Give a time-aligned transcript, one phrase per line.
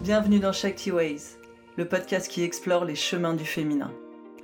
[0.00, 1.36] Bienvenue dans Shakti Ways,
[1.76, 3.92] le podcast qui explore les chemins du féminin.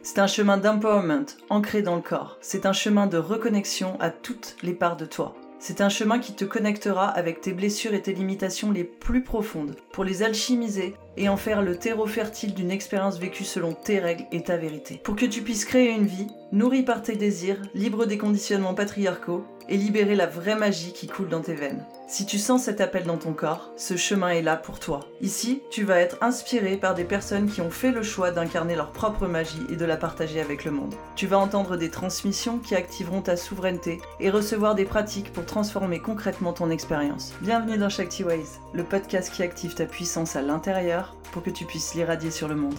[0.03, 2.39] C'est un chemin d'empowerment ancré dans le corps.
[2.41, 5.35] C'est un chemin de reconnexion à toutes les parts de toi.
[5.59, 9.75] C'est un chemin qui te connectera avec tes blessures et tes limitations les plus profondes
[9.93, 14.25] pour les alchimiser et en faire le terreau fertile d'une expérience vécue selon tes règles
[14.33, 15.01] et ta vérité.
[15.03, 19.45] Pour que tu puisses créer une vie nourrie par tes désirs, libre des conditionnements patriarcaux
[19.69, 21.85] et libérer la vraie magie qui coule dans tes veines.
[22.09, 25.01] Si tu sens cet appel dans ton corps, ce chemin est là pour toi.
[25.21, 28.93] Ici, tu vas être inspiré par des personnes qui ont fait le choix d'incarner leur
[28.93, 30.95] propre magie et de la partager avec le monde.
[31.17, 35.99] Tu vas entendre des transmissions qui activeront ta souveraineté et recevoir des pratiques pour transformer
[35.99, 37.35] concrètement ton expérience.
[37.43, 41.65] Bienvenue dans Shakti Ways, le podcast qui active ta puissance à l'intérieur pour que tu
[41.65, 42.79] puisses l'irradier sur le monde.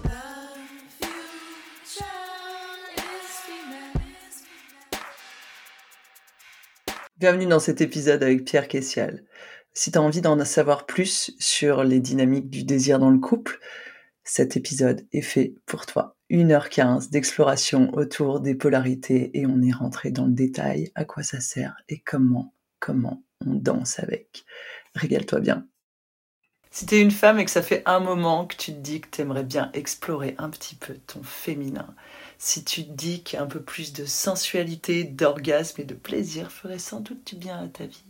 [7.17, 9.25] Bienvenue dans cet épisode avec Pierre Kessial.
[9.73, 13.59] Si tu as envie d'en savoir plus sur les dynamiques du désir dans le couple,
[14.23, 16.15] cet épisode est fait pour toi.
[16.29, 21.39] 1h15 d'exploration autour des polarités et on est rentré dans le détail, à quoi ça
[21.39, 24.45] sert et comment, comment on danse avec.
[24.95, 25.67] Régale-toi bien.
[26.79, 29.01] Si tu es une femme et que ça fait un moment que tu te dis
[29.01, 31.93] que tu aimerais bien explorer un petit peu ton féminin,
[32.37, 37.01] si tu te dis qu'un peu plus de sensualité, d'orgasme et de plaisir ferait sans
[37.01, 38.05] doute du bien à ta vie,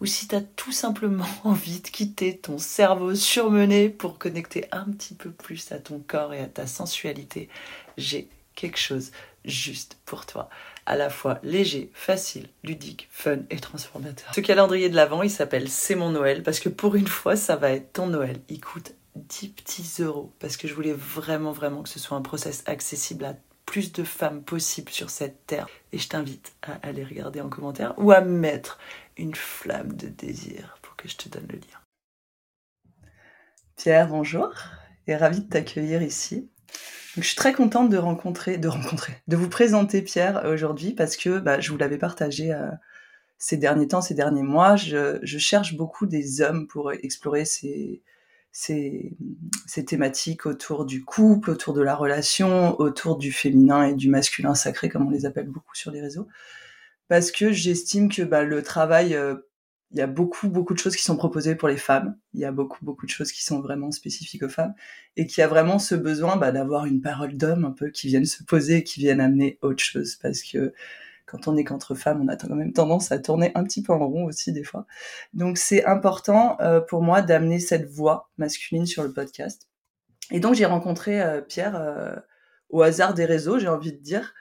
[0.00, 4.84] ou si tu as tout simplement envie de quitter ton cerveau surmené pour connecter un
[4.84, 7.50] petit peu plus à ton corps et à ta sensualité,
[7.98, 9.10] j'ai quelque chose
[9.44, 10.48] juste pour toi.
[10.86, 14.34] À la fois léger, facile, ludique, fun et transformateur.
[14.34, 17.56] Ce calendrier de l'Avent, il s'appelle C'est mon Noël parce que pour une fois, ça
[17.56, 18.40] va être ton Noël.
[18.48, 22.22] Il coûte 10 petits euros parce que je voulais vraiment, vraiment que ce soit un
[22.22, 25.68] process accessible à plus de femmes possibles sur cette terre.
[25.92, 28.78] Et je t'invite à aller regarder en commentaire ou à mettre
[29.16, 31.80] une flamme de désir pour que je te donne le lien.
[33.76, 34.52] Pierre, bonjour
[35.06, 36.48] et ravi de t'accueillir ici.
[37.16, 41.38] Je suis très contente de rencontrer, de rencontrer, de vous présenter Pierre aujourd'hui parce que
[41.38, 42.70] bah, je vous l'avais partagé euh,
[43.38, 44.76] ces derniers temps, ces derniers mois.
[44.76, 48.02] Je, cherche beaucoup des hommes pour explorer ces,
[49.86, 54.88] thématiques autour du couple, autour de la relation, autour du féminin et du masculin sacré,
[54.88, 56.26] comme on les appelle beaucoup sur les réseaux,
[57.08, 59.36] parce que j'estime que bah, le travail, euh,
[59.94, 62.44] il y a beaucoup, beaucoup de choses qui sont proposées pour les femmes, il y
[62.44, 64.74] a beaucoup, beaucoup de choses qui sont vraiment spécifiques aux femmes,
[65.16, 68.08] et qu'il y a vraiment ce besoin bah, d'avoir une parole d'homme un peu qui
[68.08, 70.74] vienne se poser, qui vienne amener autre chose, parce que
[71.26, 73.92] quand on est qu'entre femmes, on a quand même tendance à tourner un petit peu
[73.92, 74.84] en rond aussi des fois.
[75.32, 79.68] Donc c'est important euh, pour moi d'amener cette voix masculine sur le podcast.
[80.32, 82.16] Et donc j'ai rencontré euh, Pierre euh,
[82.68, 84.34] au hasard des réseaux, j'ai envie de dire.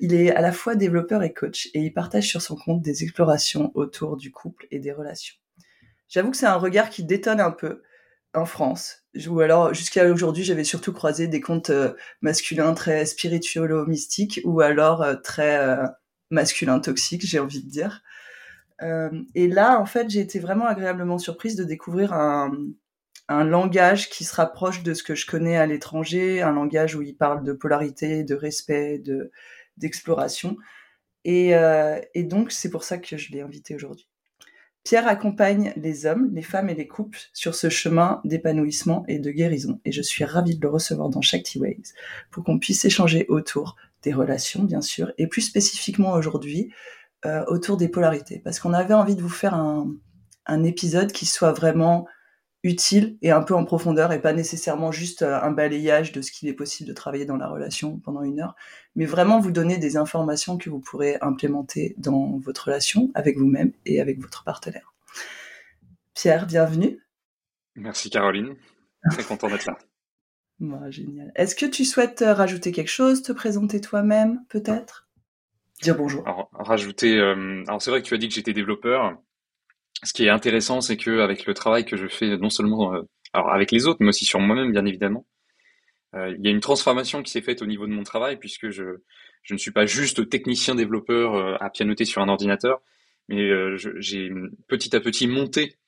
[0.00, 3.04] Il est à la fois développeur et coach et il partage sur son compte des
[3.04, 5.36] explorations autour du couple et des relations.
[6.08, 7.82] J'avoue que c'est un regard qui détonne un peu
[8.34, 9.04] en France.
[9.28, 11.70] Ou alors, jusqu'à aujourd'hui, j'avais surtout croisé des comptes
[12.22, 15.78] masculins très spirituelo-mystiques ou alors très
[16.30, 18.02] masculin toxique, j'ai envie de dire.
[18.82, 22.52] Euh, et là, en fait, j'ai été vraiment agréablement surprise de découvrir un,
[23.28, 27.16] langage qui se rapproche de ce que je connais à l'étranger, un langage où il
[27.16, 29.30] parle de polarité, de respect, de
[29.78, 30.56] d'exploration.
[31.24, 34.08] Et, euh, et donc, c'est pour ça que je l'ai invité aujourd'hui.
[34.84, 39.30] Pierre accompagne les hommes, les femmes et les couples sur ce chemin d'épanouissement et de
[39.30, 39.80] guérison.
[39.84, 41.94] Et je suis ravie de le recevoir dans Shakti Ways
[42.30, 46.72] pour qu'on puisse échanger autour des relations, bien sûr, et plus spécifiquement aujourd'hui,
[47.24, 48.40] euh, autour des polarités.
[48.40, 49.94] Parce qu'on avait envie de vous faire un,
[50.46, 52.08] un, épisode qui soit vraiment
[52.62, 56.30] utile et un peu en profondeur, et pas nécessairement juste euh, un balayage de ce
[56.30, 58.54] qu'il est possible de travailler dans la relation pendant une heure,
[58.94, 63.72] mais vraiment vous donner des informations que vous pourrez implémenter dans votre relation avec vous-même
[63.84, 64.94] et avec votre partenaire.
[66.14, 67.00] Pierre, bienvenue.
[67.74, 68.54] Merci Caroline,
[69.10, 69.78] très content d'être là
[70.90, 71.32] génial.
[71.34, 75.08] Est-ce que tu souhaites euh, rajouter quelque chose, te présenter toi-même, peut-être?
[75.82, 76.22] Dire bonjour.
[76.28, 77.18] Alors, rajouter.
[77.18, 79.18] Euh, alors, c'est vrai que tu as dit que j'étais développeur.
[80.02, 83.02] Ce qui est intéressant, c'est que avec le travail que je fais, non seulement euh,
[83.32, 85.26] alors avec les autres, mais aussi sur moi-même, bien évidemment,
[86.14, 88.98] il y a une transformation qui s'est faite au niveau de mon travail, puisque je,
[89.42, 92.82] je ne suis pas juste technicien développeur à pianoter sur un ordinateur,
[93.30, 93.48] mais
[93.78, 94.30] j'ai
[94.68, 95.78] petit à petit monté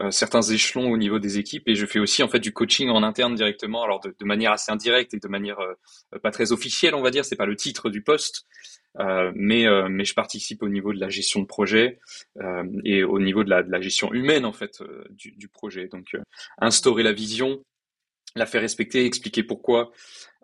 [0.00, 2.88] euh, certains échelons au niveau des équipes et je fais aussi en fait du coaching
[2.88, 6.50] en interne directement alors de, de manière assez indirecte et de manière euh, pas très
[6.50, 8.44] officielle on va dire c'est pas le titre du poste
[8.98, 12.00] euh, mais euh, mais je participe au niveau de la gestion de projet
[12.84, 15.88] et au niveau de la, de la, gestion humaine en fait du, du, projet.
[15.88, 16.16] Donc
[16.58, 17.62] instaurer la vision
[18.36, 19.92] la faire respecter expliquer pourquoi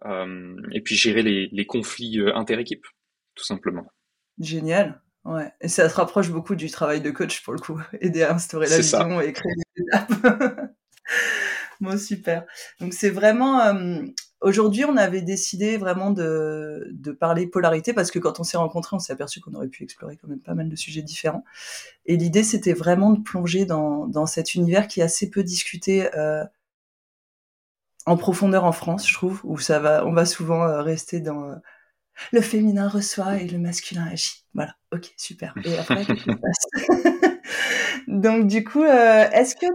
[0.04, 2.86] et puis gérer les, les conflits inter-équipes
[3.34, 3.86] tout simplement.
[4.38, 5.00] Génial.
[5.24, 8.34] Ouais, et ça se rapproche beaucoup du travail de coach pour le coup, aider à
[8.34, 10.72] instaurer la vision et créer des étapes.
[11.80, 12.44] bon, super.
[12.80, 13.60] Donc c'est vraiment...
[13.60, 14.02] Euh,
[14.40, 18.96] aujourd'hui, on avait décidé vraiment de, de parler polarité parce que quand on s'est rencontrés,
[18.96, 21.44] on s'est aperçu qu'on aurait pu explorer quand même pas mal de sujets différents.
[22.06, 26.08] Et l'idée, c'était vraiment de plonger dans, dans cet univers qui est assez peu discuté
[26.16, 26.44] euh,
[28.06, 31.44] en profondeur en France, je trouve, où ça va, on va souvent euh, rester dans
[31.44, 31.54] euh,
[32.32, 34.44] le féminin reçoit et le masculin agit.
[34.54, 35.54] Voilà, ok, super.
[35.64, 37.36] Et après, qu'est-ce qui se passe?
[38.08, 39.66] Donc du coup, euh, est-ce que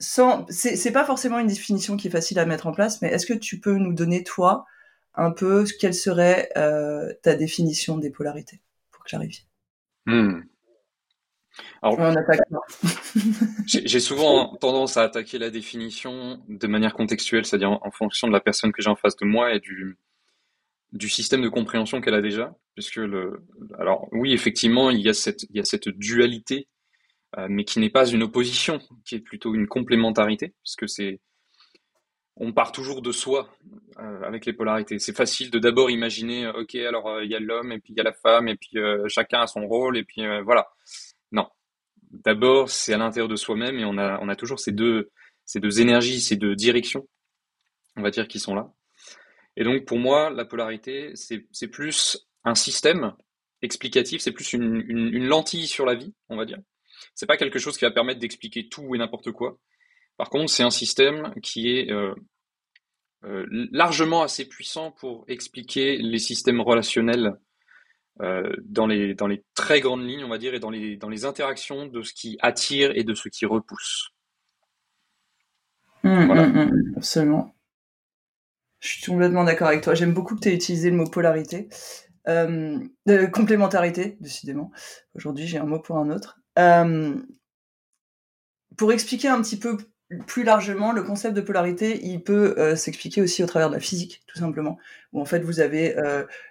[0.00, 3.26] sans, c'est pas forcément une définition qui est facile à mettre en place, mais est-ce
[3.26, 4.64] que tu peux nous donner toi
[5.14, 8.60] un peu quelle serait euh, ta définition des polarités
[8.90, 9.44] pour clarifier?
[10.06, 10.40] Hmm.
[11.82, 11.98] Alors,
[13.66, 18.40] j'ai souvent tendance à attaquer la définition de manière contextuelle, c'est-à-dire en, fonction de la
[18.40, 19.98] personne que j'ai en face de moi et du,
[20.92, 22.54] du système de compréhension qu'elle a déjà.
[22.74, 23.44] Puisque le,
[23.78, 26.68] alors oui, effectivement, il y a cette, il y a cette dualité,
[27.48, 31.20] mais qui n'est pas une opposition, qui est plutôt une complémentarité, puisque c'est,
[32.36, 33.54] on part toujours de soi
[33.98, 34.98] euh, avec les polarités.
[34.98, 37.96] C'est facile de d'abord imaginer, ok, alors euh, il y a l'homme et puis il
[37.96, 38.78] y a la femme et puis
[39.08, 40.68] chacun a son rôle et puis voilà.
[41.32, 41.46] Non.
[42.10, 45.10] D'abord, c'est à l'intérieur de soi-même et on a, on a toujours ces deux,
[45.44, 47.08] ces deux énergies, ces deux directions,
[47.96, 48.72] on va dire, qui sont là.
[49.56, 53.14] Et donc, pour moi, la polarité, c'est plus un système
[53.62, 56.58] explicatif, c'est plus une, une, lentille sur la vie, on va dire.
[57.14, 59.58] C'est pas quelque chose qui va permettre d'expliquer tout et n'importe quoi.
[60.16, 62.14] Par contre, c'est un système qui est euh,
[63.24, 67.34] euh, largement assez puissant pour expliquer les systèmes relationnels
[68.20, 71.08] euh, dans, les, dans les très grandes lignes, on va dire, et dans les, dans
[71.08, 74.10] les interactions de ce qui attire et de ce qui repousse.
[76.02, 76.46] Mmh, voilà.
[76.46, 77.54] Mmh, mmh, absolument.
[78.80, 79.94] Je suis complètement d'accord avec toi.
[79.94, 81.68] J'aime beaucoup que tu aies utilisé le mot polarité.
[82.28, 82.78] Euh,
[83.32, 84.70] complémentarité, décidément.
[85.14, 86.39] Aujourd'hui, j'ai un mot pour un autre.
[88.76, 89.76] Pour expliquer un petit peu
[90.26, 94.22] plus largement, le concept de polarité, il peut s'expliquer aussi au travers de la physique,
[94.26, 94.78] tout simplement.
[95.12, 95.94] Où en fait, vous avez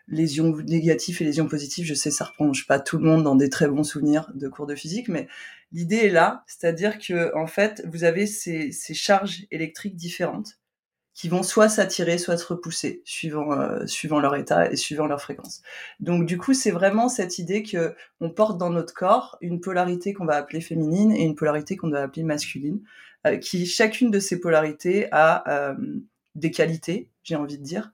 [0.08, 1.86] les ions négatifs et les ions positifs.
[1.86, 4.68] Je sais, ça replonge pas tout le monde dans des très bons souvenirs de cours
[4.68, 5.28] de physique, mais
[5.72, 10.59] l'idée est là, c'est-à-dire que en fait, vous avez ces charges électriques différentes
[11.20, 15.20] qui vont soit s'attirer, soit se repousser, suivant euh, suivant leur état et suivant leur
[15.22, 15.62] fréquence.
[16.00, 20.14] Donc du coup, c'est vraiment cette idée que on porte dans notre corps une polarité
[20.14, 22.80] qu'on va appeler féminine et une polarité qu'on va appeler masculine.
[23.28, 25.76] Euh, qui chacune de ces polarités a euh,
[26.36, 27.92] des qualités, j'ai envie de dire,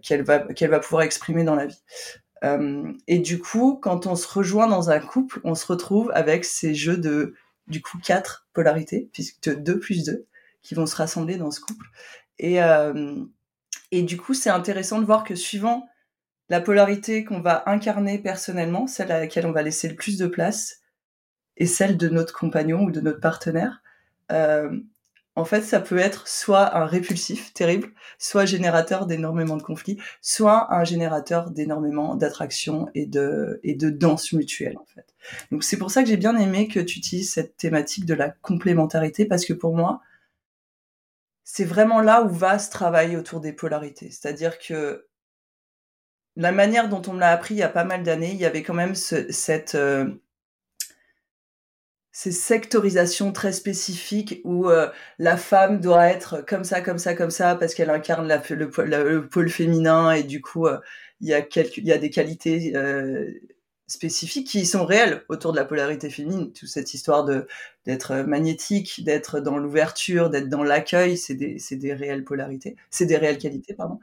[0.00, 1.82] qu'elle va qu'elle va pouvoir exprimer dans la vie.
[3.08, 6.72] et du coup, quand on se rejoint dans un couple, on se retrouve avec ces
[6.72, 7.34] jeux de
[7.66, 10.28] du coup quatre polarités, puisque deux plus deux,
[10.62, 11.86] qui vont se rassembler dans ce couple.
[12.38, 12.58] Et,
[13.90, 15.88] et du coup, c'est intéressant de voir que suivant
[16.48, 20.26] la polarité qu'on va incarner personnellement, celle à laquelle on va laisser le plus de
[20.26, 20.80] place,
[21.56, 23.82] et celle de notre compagnon ou de notre partenaire,
[24.30, 30.74] en fait, ça peut être soit un répulsif terrible, soit générateur d'énormément de conflits, soit
[30.74, 34.76] un générateur d'énormément d'attraction et de, et de danse mutuelle.
[35.52, 38.30] Donc, c'est pour ça que j'ai bien aimé que tu utilises cette thématique de la
[38.30, 40.00] complémentarité, parce que pour moi,
[41.50, 44.10] c'est vraiment là où va ce travail autour des polarités.
[44.10, 45.08] C'est-à-dire que
[46.36, 48.44] la manière dont on me l'a appris il y a pas mal d'années, il y
[48.44, 50.10] avait quand même ce, cette, euh,
[52.12, 57.30] ces sectorisations très spécifiques où euh, la femme doit être comme ça, comme ça, comme
[57.30, 60.78] ça, parce qu'elle incarne le, pôle féminin et du coup, euh,
[61.20, 62.74] il y a des qualités
[63.88, 66.52] spécifiques qui sont réelles autour de la polarité féminine.
[66.52, 67.48] Toute cette histoire de
[67.86, 73.06] d'être magnétique, d'être dans l'ouverture, d'être dans l'accueil, c'est des, c'est des réelles polarités, c'est
[73.06, 73.98] des réelles qualités, pardon.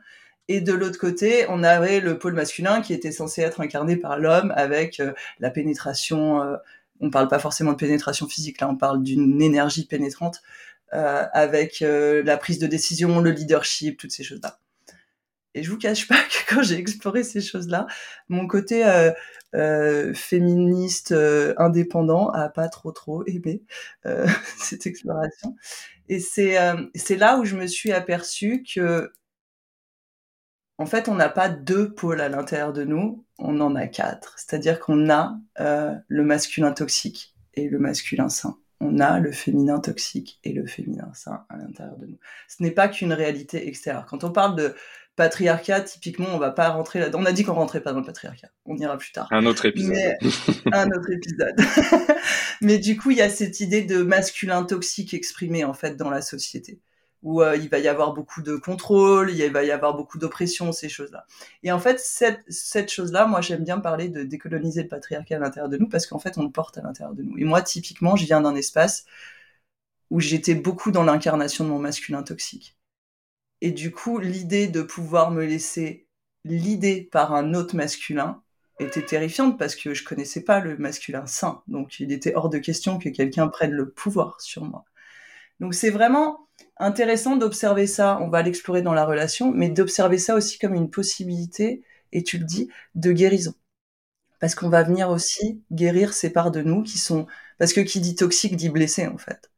[0.48, 4.20] Et de l'autre côté, on avait le pôle masculin qui était censé être incarné par
[4.20, 5.02] l'homme avec
[5.40, 6.58] la pénétration
[7.00, 10.42] on parle pas forcément de pénétration physique, là on parle d'une énergie pénétrante
[10.94, 14.60] euh, avec euh, la prise de décision, le leadership, toutes ces choses-là.
[15.56, 17.88] Et je vous cache pas que quand j'ai exploré ces choses-là,
[18.30, 19.12] mon côté euh,
[19.56, 21.14] euh féministe
[21.58, 23.64] indépendant a pas trop trop aimé
[24.58, 25.56] cette exploration.
[26.10, 26.58] Et c'est
[26.94, 29.12] c'est là où je me suis aperçue que
[30.78, 34.38] en fait, on n'a pas deux pôles à l'intérieur de nous, on en a quatre.
[34.38, 38.58] C'est-à-dire qu'on a euh, le masculin toxique et le masculin sain.
[38.82, 42.18] On a le féminin toxique et le féminin sain à l'intérieur de nous.
[42.50, 44.06] Ce n'est pas qu'une réalité extérieure.
[44.06, 44.76] Quand on parle de
[45.16, 47.20] patriarcat, typiquement, on va pas rentrer là-dedans.
[47.22, 48.50] On a dit qu'on rentrait pas dans le patriarcat.
[48.66, 49.28] On ira plus tard.
[49.32, 49.96] Un autre épisode.
[50.72, 51.56] un autre épisode.
[52.62, 56.10] Mais du coup, il y a cette idée de masculin toxique exprimé en fait dans
[56.10, 56.80] la société
[57.26, 60.72] où euh, il va y avoir beaucoup de contrôle, il va y avoir beaucoup d'oppression,
[60.72, 61.26] ces choses-là.
[61.64, 65.40] Et en fait, cette, cette chose-là, moi, j'aime bien parler de décoloniser le patriarcat à
[65.40, 67.36] l'intérieur de nous parce qu'en fait, on le porte à l'intérieur de nous.
[67.40, 69.06] Et moi, typiquement, je viens d'un espace
[70.12, 72.78] où j'étais beaucoup dans l'incarnation de mon masculin toxique.
[73.62, 76.08] Et du coup, l'idée de pouvoir me laisser
[76.44, 78.42] l'idée par un autre masculin
[78.80, 81.64] était terrifiante parce que je connaissais pas le masculin sain.
[81.68, 84.86] Donc, il était hors de question que quelqu'un prenne le pouvoir sur moi.
[85.60, 86.48] Donc, c'est vraiment
[86.78, 88.20] intéressant d'observer ça.
[88.22, 92.38] On va l'explorer dans la relation, mais d'observer ça aussi comme une possibilité, et tu
[92.38, 93.54] le dis, de guérison.
[94.40, 97.26] Parce qu'on va venir aussi guérir ces parts de nous qui sont,
[97.58, 99.50] parce que qui dit toxique dit blessé, en fait.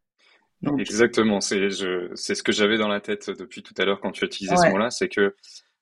[0.79, 4.27] Exactement, c'est ce que j'avais dans la tête depuis tout à l'heure quand tu as
[4.27, 5.35] utilisé ce mot-là, c'est que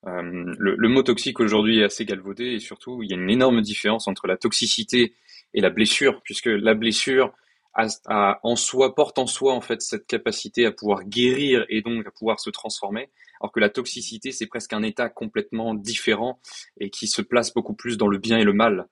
[0.06, 3.60] euh, le, mot toxique aujourd'hui est assez galvaudé et surtout il y a une énorme
[3.60, 5.14] différence entre la toxicité
[5.54, 7.32] et la blessure, puisque la blessure
[7.74, 12.06] a, en soi porte en soi en fait cette capacité à pouvoir guérir et donc
[12.06, 16.38] à pouvoir se transformer, alors que la toxicité c'est presque un état complètement différent
[16.78, 18.86] et qui se place beaucoup plus dans le bien et le mal.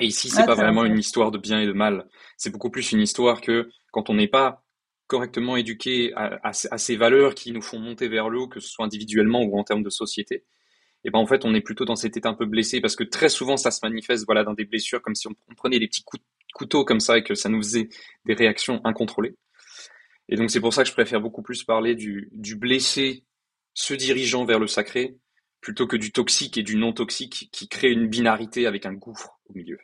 [0.00, 2.92] Et ici c'est pas vraiment une histoire de bien et de mal, c'est beaucoup plus
[2.92, 4.63] une histoire que quand on n'est pas
[5.06, 8.84] correctement éduqués à, ces valeurs qui nous font monter vers le haut, que ce soit
[8.84, 10.44] individuellement ou en termes de société,
[11.04, 13.04] et ben en fait on est plutôt dans cet état un peu blessé parce que
[13.04, 16.04] très souvent ça se manifeste voilà dans des blessures comme si on, prenait des petits
[16.54, 17.88] couteaux comme ça et que ça nous faisait
[18.24, 19.36] des réactions incontrôlées.
[20.30, 23.24] Et donc c'est pour ça que je préfère beaucoup plus parler du, du blessé
[23.74, 25.18] se dirigeant vers le sacré
[25.60, 29.38] plutôt que du toxique et du non toxique qui crée une binarité avec un gouffre
[29.48, 29.78] au milieu.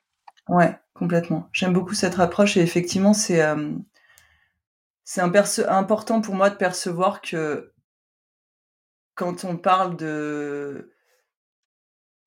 [0.48, 1.48] Ouais, complètement.
[1.52, 3.72] J'aime beaucoup cette approche et effectivement c'est euh,
[5.12, 7.72] c'est important pour moi de percevoir que
[9.16, 10.94] quand on parle de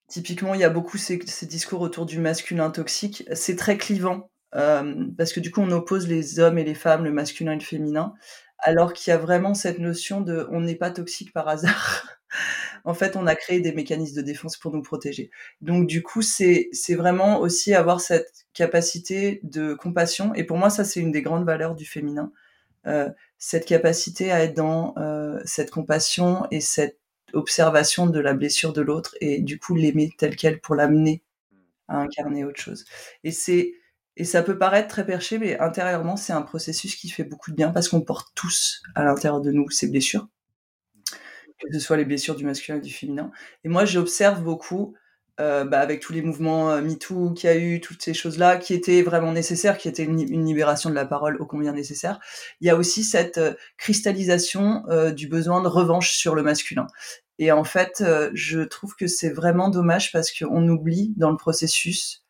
[0.09, 5.31] typiquement il y a beaucoup ces, discours autour du masculin toxique c'est très clivant parce
[5.31, 8.15] que du coup on oppose les hommes et les femmes le masculin et le féminin
[8.57, 12.19] alors qu'il y a vraiment cette notion de on n'est pas toxique par hasard
[12.83, 15.31] en fait on a créé des mécanismes de défense pour nous protéger.
[15.61, 20.83] Donc du coup c'est vraiment aussi avoir cette capacité de compassion et pour moi ça
[20.83, 22.33] c'est une des grandes valeurs du féminin
[23.37, 26.99] cette capacité à être dans euh, cette compassion et cette
[27.33, 31.23] observation de la blessure de l'autre et du coup l'aimer tel quel pour l'amener
[31.87, 32.85] à incarner autre chose.
[33.23, 33.73] Et c'est
[34.15, 37.55] et ça peut paraître très perché, mais intérieurement c'est un processus qui fait beaucoup de
[37.55, 40.29] bien parce qu'on porte tous à l'intérieur de nous ces blessures,
[41.59, 43.31] que ce soit les blessures du masculin ou du féminin.
[43.63, 44.95] Et moi j'observe beaucoup
[45.39, 48.57] euh, bah, avec tous les mouvements euh, MeToo qu'il y a eu, toutes ces choses-là,
[48.57, 52.19] qui étaient vraiment nécessaires, qui étaient une, libération de la parole ô combien nécessaire.
[52.61, 54.83] Il y a aussi cette euh, cristallisation
[55.15, 56.85] du besoin de revanche sur le masculin.
[57.39, 62.23] Et en fait, je trouve que c'est vraiment dommage parce qu'on oublie dans le processus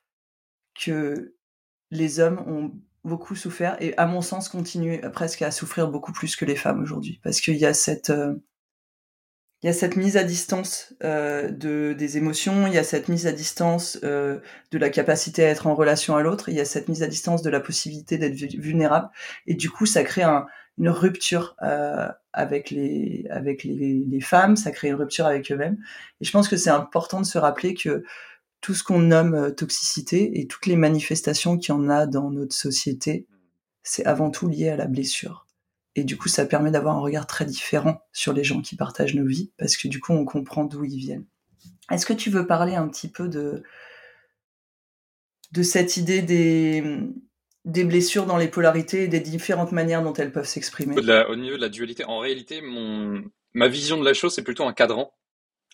[0.80, 1.36] que
[1.92, 2.72] les hommes ont
[3.04, 6.82] beaucoup souffert et à mon sens continuent presque à souffrir beaucoup plus que les femmes
[6.82, 8.14] aujourd'hui parce qu'il y a cette
[9.64, 13.08] il y a cette mise à distance euh, de, des émotions, il y a cette
[13.08, 14.40] mise à distance euh,
[14.72, 17.08] de la capacité à être en relation à l'autre, il y a cette mise à
[17.08, 19.10] distance de la possibilité d'être vulnérable,
[19.48, 20.46] et du coup ça crée un,
[20.78, 25.78] une rupture euh, avec les avec les, les, femmes, ça crée une rupture avec eux-mêmes,
[26.20, 28.04] et je pense que c'est important de se rappeler que
[28.60, 32.32] tout ce qu'on nomme euh, toxicité et toutes les manifestations qu'il y en a dans
[32.32, 33.28] notre société,
[33.84, 35.46] c'est avant tout lié à la blessure.
[35.96, 39.14] Et du coup, ça permet d'avoir un regard très différent sur les gens qui partagent
[39.14, 41.26] nos vies, parce que du coup, on comprend d'où ils viennent.
[41.92, 43.64] Est-ce que tu veux parler un petit peu de,
[45.52, 46.84] de cette idée des,
[47.66, 50.94] des blessures dans les polarités et des différentes manières dont elles peuvent s'exprimer?
[50.94, 53.24] Au niveau de la dualité, en réalité, mon,
[53.54, 55.14] ma vision de la chose, c'est plutôt un cadran,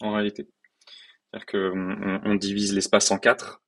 [0.01, 0.49] en réalité.
[1.31, 3.61] C'est-à-dire qu'on on divise l'espace en quatre,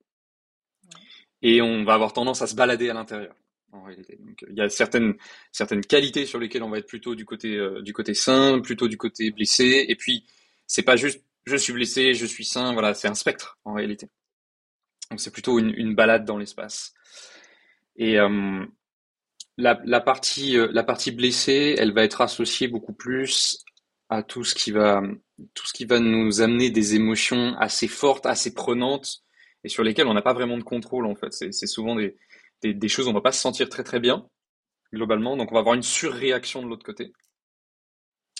[1.40, 3.34] et on va avoir tendance à se balader à l'intérieur
[3.72, 4.18] en réalité.
[4.48, 5.14] Il y a certaines,
[5.50, 8.88] certaines qualités sur lesquelles on va être plutôt du côté, euh, du côté sain, plutôt
[8.88, 9.86] du côté blessé.
[9.88, 10.24] Et puis,
[10.66, 14.08] c'est pas juste je suis blessé, je suis sain, voilà, c'est un spectre en réalité.
[15.10, 16.94] Donc, c'est plutôt une, balade dans l'espace.
[17.96, 18.64] Et euh,
[19.58, 23.64] la, la, partie, euh, la partie blessée, elle va être associée beaucoup plus
[24.08, 25.02] à tout ce qui va,
[25.54, 29.22] tout ce qui va nous amener des émotions assez fortes, assez prenantes,
[29.64, 31.32] et sur lesquelles on n'a pas vraiment de contrôle en fait.
[31.32, 32.16] C'est souvent des,
[32.62, 34.26] des, choses où on va pas se sentir très très bien
[34.92, 37.12] globalement, donc on va avoir une surréaction de l'autre côté.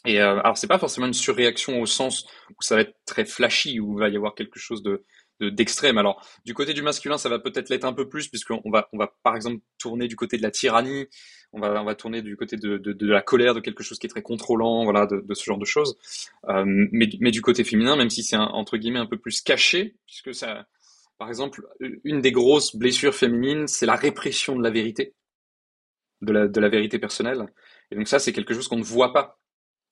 [0.05, 3.25] Et euh, alors c'est pas forcément une surréaction au sens où ça va être très
[3.25, 5.05] flashy, où il va y avoir quelque chose de
[5.41, 5.99] d'extrême.
[5.99, 8.99] alors du côté du masculin, ça va peut-être l'être un peu plus puisqu'on va on
[8.99, 11.09] va par exemple tourner du côté de la tyrannie,
[11.53, 14.07] on va on va tourner du côté de, de, la colère, de quelque chose qui
[14.07, 15.99] est très contrôlant, voilà, de, ce genre de choses.
[16.49, 19.97] Euh, mais mais du côté féminin, même si c'est entre guillemets un peu plus caché,
[20.07, 20.67] puisque ça
[21.19, 21.67] par exemple,
[22.05, 25.15] une des grosses blessures féminines, c'est la répression de la vérité,
[26.21, 27.47] de la, vérité personnelle.
[27.91, 29.39] Et donc ça, c'est quelque chose qu'on ne voit pas.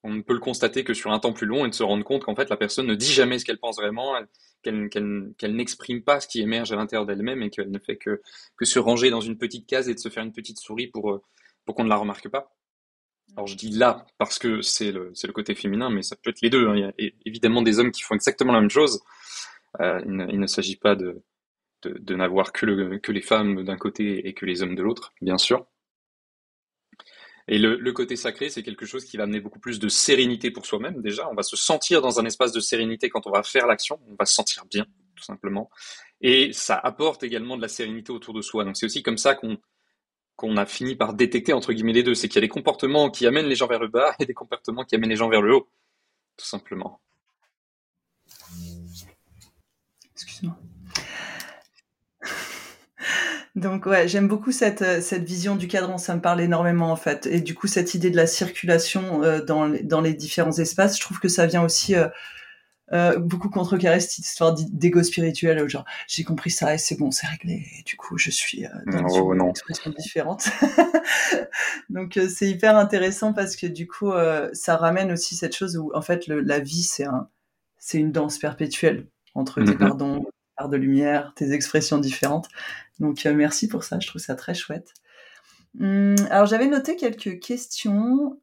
[0.02, 2.04] On ne peut le constater que sur un temps plus long et de se rendre
[2.04, 4.14] compte qu'en fait, la personne ne dit jamais ce qu'elle pense vraiment,
[4.62, 4.88] qu'elle
[5.42, 8.20] n'exprime pas ce qui émerge à l'intérieur d'elle-même et qu'elle ne fait que,
[8.62, 11.22] se ranger dans une petite case et de se faire une petite souris pour, euh,
[11.66, 12.52] qu'on ne la remarque pas.
[13.36, 16.30] Alors je dis là parce que c'est le, c'est le côté féminin, mais ça peut
[16.30, 16.66] être les deux.
[16.66, 16.74] Hein.
[16.74, 19.00] Il y a évidemment des hommes qui font exactement la même chose.
[19.80, 21.22] Euh, il, ne, s'agit pas de,
[22.08, 25.38] n'avoir que, le, que les femmes d'un côté et que les hommes de l'autre, bien
[25.38, 25.66] sûr.
[27.46, 30.50] Et le, le, côté sacré, c'est quelque chose qui va amener beaucoup plus de sérénité
[30.50, 31.28] pour soi-même déjà.
[31.30, 33.98] On va se sentir dans un espace de sérénité quand on va faire l'action.
[34.08, 34.86] On va se sentir bien,
[35.16, 35.70] tout simplement.
[36.20, 38.64] Et ça apporte également de la sérénité autour de soi.
[38.64, 39.58] Donc c'est aussi comme ça qu'on
[40.36, 42.14] qu'on a fini par détecter entre guillemets les deux.
[42.14, 44.34] C'est qu'il y a des comportements qui amènent les gens vers le bas et des
[44.34, 45.68] comportements qui amènent les gens vers le haut,
[46.36, 47.00] tout simplement.
[50.22, 50.56] Excuse-moi.
[53.56, 56.96] Donc ouais, j'aime beaucoup cette, euh, cette vision du cadran, ça me parle énormément en
[56.96, 57.26] fait.
[57.26, 60.96] Et du coup, cette idée de la circulation euh, dans, les, dans les différents espaces,
[60.96, 62.08] je trouve que ça vient aussi euh,
[62.92, 67.26] euh, beaucoup contrecarrer cette histoire d'ego spirituel, genre j'ai compris ça et c'est bon, c'est
[67.26, 67.66] réglé.
[67.78, 70.48] Et du coup, je suis dans oh, une expression différente.
[71.88, 74.12] Donc c'est hyper intéressant parce que du coup,
[74.52, 77.28] ça ramène aussi cette chose où en fait la vie c'est un,
[77.78, 80.24] c'est une danse perpétuelle entre tes pardons,
[80.68, 82.48] de lumière, tes expressions différentes.
[82.98, 84.92] Donc euh, merci pour ça, je trouve ça très chouette.
[85.80, 88.40] Hum, alors j'avais noté quelques questions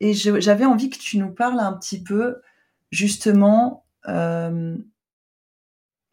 [0.00, 2.40] et j'avais envie que tu nous parles un petit peu
[2.90, 4.76] justement euh,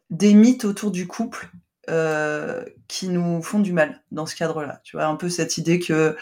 [0.10, 1.50] des mythes autour du couple
[1.90, 4.82] euh, qui nous font du mal dans ce cadre-là.
[4.84, 6.16] Tu vois, un peu cette idée que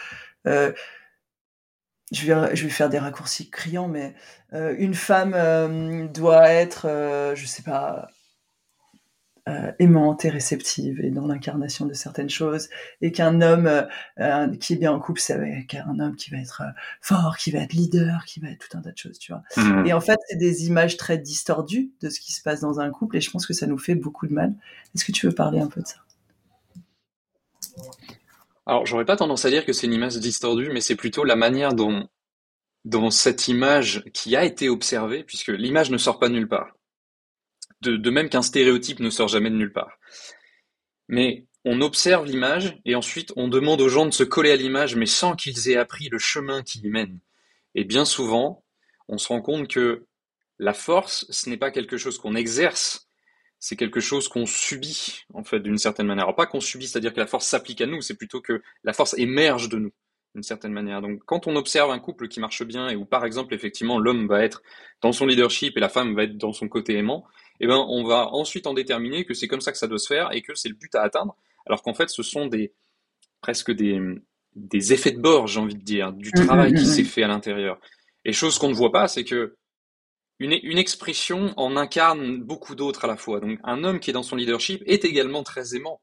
[2.12, 4.14] je vais, je vais faire des raccourcis criants, mais
[4.52, 6.86] une femme doit être,
[7.34, 8.08] je sais pas,
[9.48, 12.68] euh, aimante et réceptive et dans l'incarnation de certaines choses
[13.00, 13.86] et qu'un homme
[14.20, 17.38] euh, qui est bien en couple c'est avec un homme qui va être euh, fort
[17.38, 19.42] qui va être leader qui va être tout un tas de choses tu vois.
[19.56, 19.86] Mmh.
[19.86, 22.90] et en fait c'est des images très distordues de ce qui se passe dans un
[22.90, 24.52] couple et je pense que ça nous fait beaucoup de mal.
[24.94, 25.96] Est-ce que tu veux parler un peu de ça?
[28.68, 31.34] Alors j'aurais pas tendance à dire que c'est une image distordue mais c'est plutôt la
[31.34, 32.08] manière dont
[32.84, 36.78] dont cette image qui a été observée puisque l'image ne sort pas nulle part
[37.80, 39.98] de, même qu'un stéréotype ne sort jamais de nulle part.
[41.08, 44.96] Mais on observe l'image et ensuite on demande aux gens de se coller à l'image,
[44.96, 47.18] mais sans qu'ils aient appris le chemin qui y mène.
[47.74, 48.64] Et bien souvent,
[49.08, 50.06] on se rend compte que
[50.58, 53.07] la force, ce n'est pas quelque chose qu'on exerce,
[53.60, 56.24] c'est quelque chose qu'on subit, en fait, d'une certaine manière.
[56.24, 58.92] Alors, pas qu'on subit, c'est-à-dire que la force s'applique à nous, c'est plutôt que la
[58.92, 59.92] force émerge de nous
[60.34, 61.00] d'une certaine manière.
[61.00, 64.28] Donc quand on observe un couple qui marche bien et où par exemple effectivement l'homme
[64.28, 64.62] va être
[65.00, 67.24] dans son leadership et la femme va être dans son côté aimant,
[67.60, 70.06] eh ben on va ensuite en déterminer que c'est comme ça que ça doit se
[70.06, 71.34] faire et que c'est le but à atteindre,
[71.66, 72.72] alors qu'en fait ce sont des
[73.40, 74.00] presque des,
[74.54, 77.04] des effets de bord, j'ai envie de dire, du mmh, travail mmh, qui mmh, s'est
[77.04, 77.80] fait à l'intérieur.
[78.24, 79.56] Et chose qu'on ne voit pas, c'est que
[80.38, 83.40] une, une expression en incarne beaucoup d'autres à la fois.
[83.40, 86.00] Donc un homme qui est dans son leadership est également très aimant.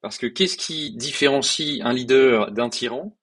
[0.00, 3.16] Parce que qu'est-ce qui différencie un leader d'un tyran?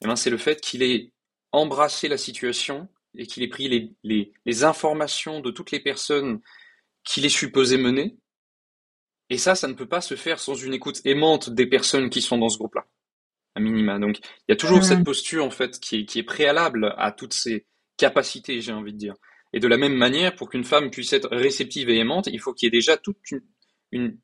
[0.00, 1.12] Eh ben, c'est le fait qu'il ait
[1.52, 6.40] embrassé la situation et qu'il ait pris les, les, les, informations de toutes les personnes
[7.04, 8.16] qu'il est supposé mener.
[9.30, 12.20] Et ça, ça ne peut pas se faire sans une écoute aimante des personnes qui
[12.20, 12.86] sont dans ce groupe-là,
[13.54, 14.00] à minima.
[14.00, 17.12] Donc, il y a toujours cette posture, en fait, qui est, qui est préalable à
[17.12, 17.66] toutes ces
[17.96, 19.14] capacités, j'ai envie de dire.
[19.54, 22.52] Et de la même manière, pour qu'une femme puisse être réceptive et aimante, il faut
[22.52, 23.16] qu'il y ait déjà toute
[23.92, 24.18] une,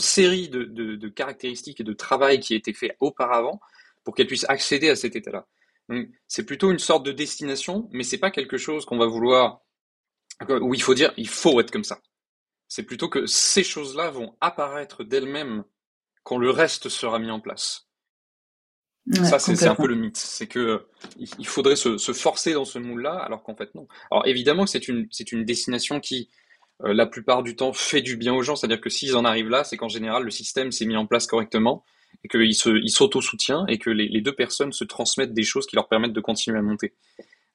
[0.00, 3.60] série de, caractéristiques et de travail qui a été fait auparavant
[4.02, 5.46] pour qu'elle puisse accéder à cet état-là.
[5.88, 9.60] Donc, c'est plutôt une sorte de destination, mais c'est pas quelque chose qu'on va vouloir,
[10.48, 12.00] où il faut dire, il faut être comme ça.
[12.66, 15.62] C'est plutôt que ces choses-là vont apparaître d'elles-mêmes
[16.24, 17.88] quand le reste sera mis en place.
[19.24, 20.16] Ça, c'est un peu le mythe.
[20.16, 20.86] C'est que
[21.38, 23.86] il faudrait se, se forcer dans ce moule-là, alors qu'en fait, non.
[24.10, 26.28] Alors, évidemment c'est une, c'est une destination qui,
[26.84, 28.56] euh, la plupart du temps, fait du bien aux gens.
[28.56, 31.26] C'est-à-dire que s'ils en arrivent là, c'est qu'en général, le système s'est mis en place
[31.26, 31.84] correctement
[32.24, 32.54] et qu'il
[32.90, 36.58] s'auto-soutient et que les, deux personnes se transmettent des choses qui leur permettent de continuer
[36.58, 36.94] à monter.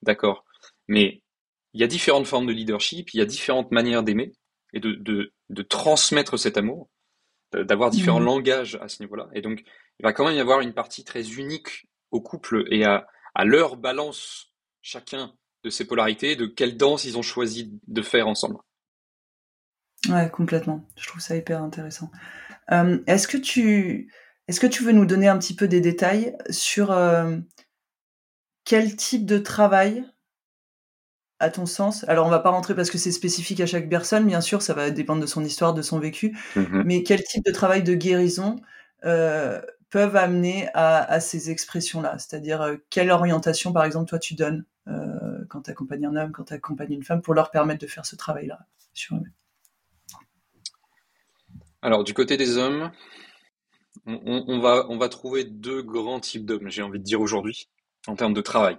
[0.02, 0.46] D'accord.
[0.88, 1.22] Mais
[1.74, 4.34] il y a différentes formes de leadership, il y a différentes manières d'aimer
[4.74, 6.90] et de, de, de, transmettre cet amour,
[7.64, 8.26] d'avoir différents mmh.
[8.26, 9.28] langages à ce niveau-là.
[9.34, 9.64] Et donc,
[10.00, 13.46] il va quand même y avoir une partie très unique au couple et à, à
[13.46, 18.58] leur balance chacun de ces polarités, de quelle danse ils ont choisi de faire ensemble.
[20.10, 20.88] Ouais, complètement.
[20.98, 22.12] Je trouve ça hyper intéressant.
[22.72, 24.12] Euh, est-ce que tu
[24.48, 27.38] est-ce que tu veux nous donner un petit peu des détails sur euh,
[28.64, 30.06] quel type de travail,
[31.40, 34.26] à ton sens Alors, on va pas rentrer parce que c'est spécifique à chaque personne,
[34.26, 37.44] bien sûr, ça va dépendre de son histoire, de son vécu, mmh mais quel type
[37.46, 38.58] de travail de guérison
[39.04, 42.18] euh, peuvent amener à, ces expressions-là?
[42.18, 44.66] C'est-à-dire, euh, quelle orientation, par exemple, toi, tu donnes
[45.50, 48.06] quand tu accompagnes un homme, quand tu accompagnes une femme, pour leur permettre de faire
[48.06, 48.60] ce travail-là
[48.94, 49.22] sur eux
[51.82, 52.92] Alors, du côté des hommes,
[54.06, 57.68] on, va, on va trouver deux grands types d'hommes, j'ai envie de dire aujourd'hui.
[58.08, 58.78] en termes de travail.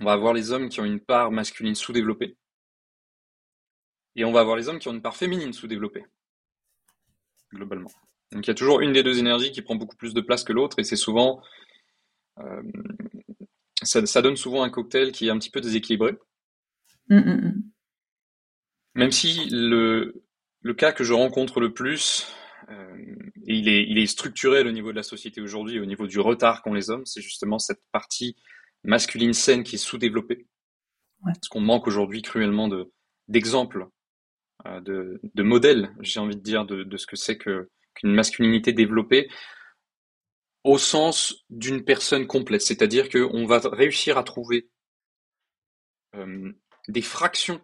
[0.00, 2.36] On va avoir les hommes qui ont une part masculine sous-développée.
[4.16, 6.04] Et on va avoir les hommes qui ont une part féminine sous-développée.
[7.52, 7.90] Globalement.
[8.32, 10.44] Donc il y a toujours une des deux énergies qui prend beaucoup plus de place
[10.44, 11.42] que l'autre, et c'est souvent.
[12.38, 12.62] Euh,
[13.82, 16.16] ça, donne souvent un cocktail qui est un petit peu déséquilibré.
[17.08, 17.62] Mmh, mmh, mmh.
[18.94, 20.22] Même si le,
[20.60, 22.26] le cas que je rencontre le plus,
[22.70, 22.96] euh,
[23.46, 26.20] et il est, il est structurel au niveau de la société aujourd'hui, au niveau du
[26.20, 28.36] retard qu'ont les hommes, c'est justement cette partie
[28.84, 30.46] masculine saine qui est sous-développée.
[31.24, 32.92] Parce qu'on manque aujourd'hui cruellement de,
[33.28, 33.86] d'exemples,
[34.66, 38.14] euh, de, de modèles, j'ai envie de dire, de, de ce que c'est que, qu'une
[38.14, 39.28] masculinité développée
[40.64, 42.62] au sens d'une personne complète.
[42.62, 44.68] C'est-à-dire qu'on va réussir à trouver
[46.14, 46.52] euh,
[46.88, 47.60] des fractions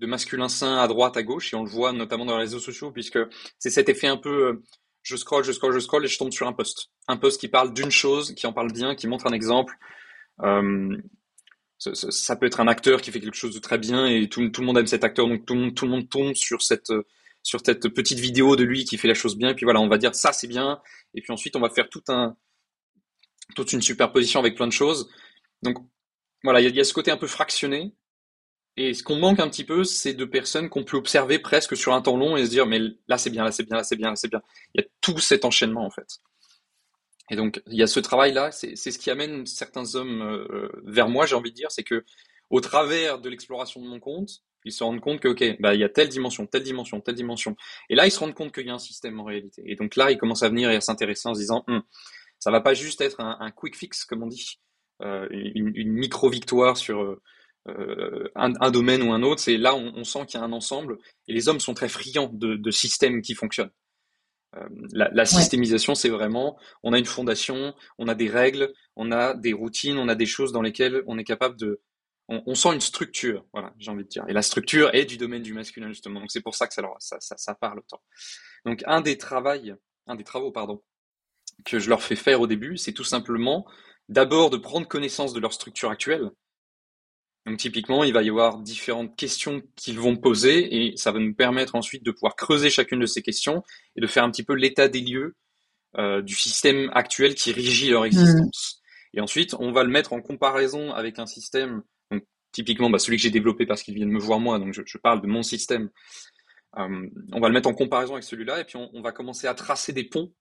[0.00, 2.58] de masculin sain à droite, à gauche, et on le voit notamment dans les réseaux
[2.58, 3.18] sociaux, puisque
[3.58, 4.62] c'est cet effet un peu euh,
[5.02, 6.90] je scroll, je scroll, je scroll, et je tombe sur un post.
[7.08, 9.76] Un post qui parle d'une chose, qui en parle bien, qui montre un exemple.
[10.40, 10.96] Euh,
[11.78, 14.64] ça, peut être un acteur qui fait quelque chose de très bien, et tout, le
[14.64, 16.92] monde aime cet acteur, donc tout le monde, tombe sur cette,
[17.88, 20.14] petite vidéo de lui qui fait la chose bien, et puis voilà, on va dire
[20.14, 20.80] ça c'est bien,
[21.14, 25.10] et puis ensuite on va faire toute une superposition avec plein de choses.
[25.62, 25.78] Donc
[26.44, 27.94] voilà, il y, a ce côté un peu fractionné,
[28.76, 31.92] et ce qu'on manque un petit peu, c'est de personnes qu'on peut observer presque sur
[31.94, 33.96] un temps long et se dire, mais là c'est bien, là c'est bien, là c'est
[33.96, 34.40] bien, là c'est bien.
[34.74, 36.20] Il y a tout cet enchaînement en fait.
[37.30, 41.08] Et donc il y a ce travail-là, c'est ce qui amène certains hommes euh, vers
[41.08, 42.04] moi, j'ai envie de dire, c'est que
[42.50, 45.80] au travers de l'exploration de mon compte, ils se rendent compte que ok, bah il
[45.80, 47.56] y a telle dimension, telle dimension, telle dimension.
[47.88, 49.62] Et là ils se rendent compte qu'il y a un système en réalité.
[49.66, 51.82] Et donc là ils commencent à venir et à s'intéresser en se disant, hum,
[52.38, 54.60] ça va pas juste être un, quick fix comme on dit,
[55.02, 57.20] euh, une, une micro victoire sur euh,
[57.68, 60.52] euh, un, domaine ou un autre, c'est là on, on sent qu'il y a un
[60.52, 63.70] ensemble et les hommes sont très friands de systèmes qui fonctionnent.
[64.56, 69.10] Euh, la, la, systémisation, c'est vraiment, on a une fondation, on a des règles, on
[69.10, 71.80] a des routines, on a des choses dans lesquelles on est capable de,
[72.28, 74.24] on, on sent une structure, voilà, j'ai envie de dire.
[74.28, 76.82] Et la structure est du domaine du masculin justement, donc c'est pour ça que ça,
[76.82, 78.02] leur, ça, ça, ça parle autant.
[78.66, 79.72] Donc un des travaux,
[80.06, 80.82] un des travaux, pardon,
[81.64, 83.66] que je leur fais faire au début, c'est tout simplement
[84.08, 86.30] d'abord de prendre connaissance de leur structure actuelle,
[87.46, 91.34] donc typiquement, il va y avoir différentes questions qu'ils vont poser et ça va nous
[91.34, 93.64] permettre ensuite de pouvoir creuser chacune de ces questions
[93.96, 95.34] et de faire un petit peu l'état des lieux
[95.98, 98.80] euh, du système actuel qui régit leur existence.
[99.14, 103.16] Et ensuite, on va le mettre en comparaison avec un système, donc typiquement bah, celui
[103.16, 105.26] que j'ai développé parce qu'il vient de me voir moi, donc je, je parle de
[105.26, 105.90] mon système.
[106.78, 109.48] Euh, on va le mettre en comparaison avec celui-là et puis on, on va commencer
[109.48, 110.32] à tracer des ponts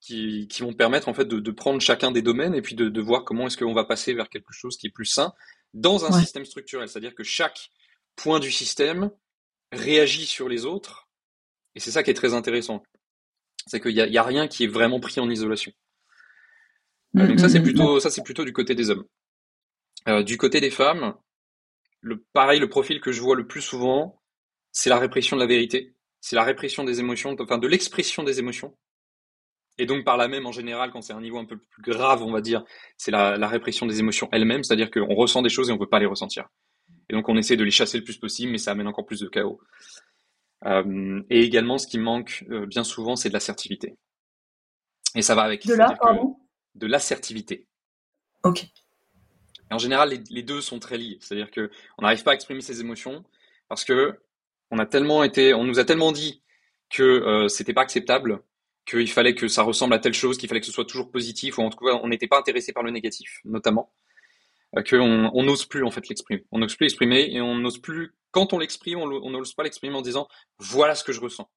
[0.00, 2.88] qui, qui, vont permettre en fait de, de, prendre chacun des domaines et puis de,
[2.88, 5.32] de voir comment est-ce qu'on va passer vers quelque chose qui est plus sain
[5.74, 6.88] dans un système structurel.
[6.88, 7.70] C'est-à-dire que chaque
[8.16, 9.10] point du système
[9.72, 11.08] réagit sur les autres
[11.78, 12.82] et c'est ça qui est très intéressant.
[13.68, 15.72] C'est qu'il n'y a, a, rien qui est vraiment pris en isolation.
[17.16, 19.04] Euh, donc ça c'est plutôt ça c'est plutôt du côté des hommes.
[20.08, 21.14] Euh, du côté des femmes,
[22.00, 24.20] le pareil le profil que je vois le plus souvent,
[24.72, 28.40] c'est la répression de la vérité, c'est la répression des émotions, enfin de l'expression des
[28.40, 28.76] émotions.
[29.78, 32.22] Et donc par là même, en général, quand c'est un niveau un peu plus grave,
[32.22, 32.64] on va dire,
[32.96, 35.80] c'est la, la, répression des émotions elles-mêmes, c'est-à-dire qu'on ressent des choses et on ne
[35.80, 36.48] peut pas les ressentir.
[37.08, 39.20] Et donc on essaie de les chasser le plus possible, mais ça amène encore plus
[39.20, 39.60] de chaos.
[40.66, 43.96] Euh, et également, ce qui manque euh, bien souvent, c'est de l'assertivité.
[45.14, 45.66] Et ça va avec.
[45.66, 46.36] De là, pardon?
[46.74, 47.66] De l'assertivité.
[48.42, 48.64] Ok.
[48.64, 51.18] Et en général, les, les, deux sont très liés.
[51.20, 53.24] C'est-à-dire que on n'arrive pas à exprimer ses émotions
[53.68, 54.18] parce que
[54.70, 56.42] on a tellement été, on nous a tellement dit
[56.90, 58.42] que euh, c'était pas acceptable
[58.88, 61.58] qu'il fallait que ça ressemble à telle chose, qu'il fallait que ce soit toujours positif,
[61.58, 63.92] ou en tout cas on n'était pas intéressé par le négatif, notamment,
[64.76, 66.44] euh, qu'on on n'ose plus en fait l'exprimer.
[66.50, 69.94] On n'ose plus l'exprimer et on n'ose plus, quand on l'exprime, on n'ose pas l'exprimer
[69.94, 71.50] en disant voilà ce que je ressens.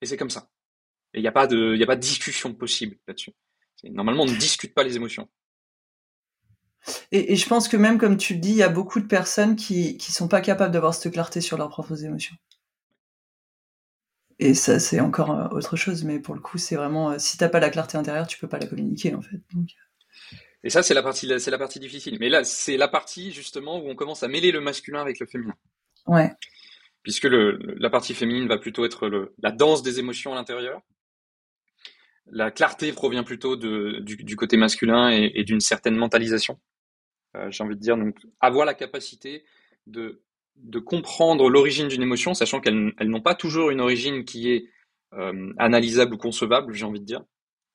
[0.00, 0.50] Et c'est comme ça.
[1.14, 3.32] Et il n'y a pas de, a pas de discussion possible là-dessus.
[3.84, 5.28] Normalement, on ne discute pas les émotions.
[7.12, 9.06] Et, et, je pense que même comme tu le dis, il y a beaucoup de
[9.06, 12.34] personnes qui qui sont pas capables d'avoir cette clarté sur leurs propres émotions.
[14.44, 17.38] Et ça, c'est encore euh, autre chose, mais pour le coup, c'est vraiment, euh, si
[17.38, 19.40] t'as pas la clarté intérieure, tu peux pas la communiquer, en fait.
[19.54, 19.68] Donc...
[19.70, 20.36] Euh.
[20.64, 22.16] Et ça, c'est la partie, c'est la partie difficile.
[22.18, 25.26] Mais là, c'est la partie, justement, où on commence à mêler le masculin avec le
[25.26, 25.54] féminin.
[26.06, 26.32] Ouais.
[27.04, 30.80] Puisque le, la partie féminine va plutôt être le, la danse des émotions à l'intérieur.
[32.26, 36.60] La clarté provient plutôt de, du, du côté masculin et, et d'une certaine mentalisation.
[37.36, 39.44] Euh, J'ai envie de dire, donc, avoir la capacité
[39.86, 40.20] de
[40.56, 44.68] de comprendre l'origine d'une émotion, sachant qu'elles n'ont pas toujours une origine qui est
[45.14, 47.22] euh, analysable ou concevable, j'ai envie de dire.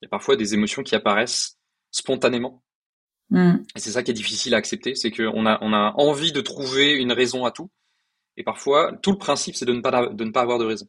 [0.02, 1.58] Il y a parfois des émotions qui apparaissent
[1.92, 2.64] spontanément.
[3.30, 3.58] Mm.
[3.76, 6.42] Et c'est ça qui est difficile à accepter, c'est qu'on a, on a envie de
[6.42, 7.70] trouver une raison à tout.
[8.38, 10.88] Et parfois, tout le principe, c'est de, ne pas, de ne pas avoir de raison.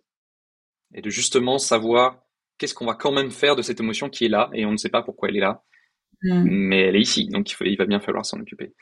[0.94, 2.22] Et de justement savoir
[2.58, 4.76] qu'est-ce qu'on va quand même faire de cette émotion qui est là, et on ne
[4.76, 5.62] sait pas pourquoi elle est là.
[6.22, 6.44] Mm.
[6.48, 8.74] mais elle est ici, donc il, faut, il va bien falloir s'en occuper.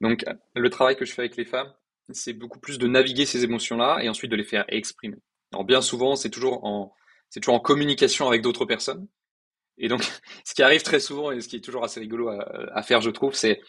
[0.00, 1.72] Donc le travail que je fais avec les femmes,
[2.10, 5.16] c'est beaucoup plus de naviguer ces émotions-là et ensuite de les faire exprimer.
[5.52, 6.94] Alors bien souvent, c'est toujours en,
[7.30, 9.06] c'est toujours en communication avec d'autres personnes.
[9.78, 10.02] Et donc,
[10.44, 13.10] ce qui arrive très souvent et ce qui est toujours assez rigolo à, faire, je
[13.10, 13.60] trouve, c'est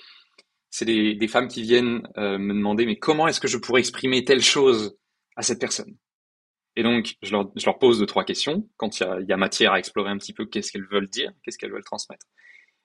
[0.70, 4.26] c'est des, femmes qui viennent euh, me demander mais comment est-ce que je pourrais exprimer
[4.26, 4.98] telle chose
[5.38, 5.96] à cette personne?
[6.76, 9.28] Et donc, je leur, je leur pose deux trois questions quand il y a, il
[9.30, 11.86] y a matière à explorer un petit peu qu'est-ce qu'elles veulent dire, qu'est-ce qu'elles veulent
[11.86, 12.26] transmettre?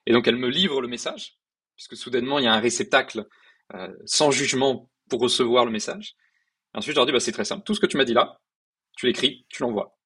[0.07, 1.41] Et donc, elles me livrent le message
[1.81, 3.27] puisque soudainement il y a un réceptacle
[3.75, 6.15] euh, sans jugement pour recevoir le message.
[6.75, 8.15] Et ensuite, je leur dis bah, c'est très simple, tout ce que tu m'as dit
[8.15, 8.41] là,
[8.97, 9.97] tu l'écris, tu l'envoies.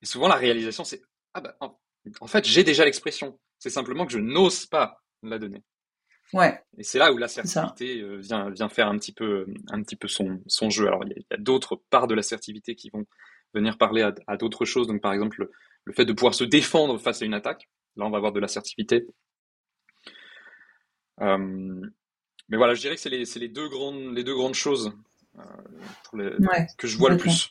[0.00, 1.02] Et souvent, la réalisation, c'est
[1.34, 3.38] ah bah, en, fait, j'ai déjà l'expression.
[3.58, 5.62] C'est simplement que je n'ose pas la donner.
[6.32, 6.60] Ouais.
[6.78, 10.08] Et c'est là où l'assertivité euh, vient, vient faire un petit peu, un petit peu
[10.08, 10.86] son, son jeu.
[10.86, 13.06] Alors, il y a, d'autres parts de l'assertivité qui vont
[13.54, 14.86] venir parler à, d'autres choses.
[14.86, 15.50] Donc, par exemple,
[15.84, 17.68] le, fait de pouvoir se défendre face à une attaque.
[17.96, 19.06] Là, on va avoir de l'assertivité.
[21.20, 21.80] Euh,
[22.52, 24.92] mais voilà, je dirais que c'est les, les, deux grandes, les deux grandes choses
[25.38, 26.36] euh,
[26.76, 27.50] que je vois le plus.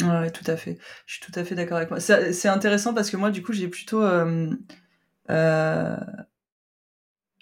[0.00, 0.78] Ouais, tout à fait.
[1.04, 2.00] Je suis tout à fait d'accord avec moi.
[2.00, 4.02] C'est intéressant parce que moi, du coup, j'ai plutôt.
[4.02, 4.50] Euh,
[5.28, 5.96] euh,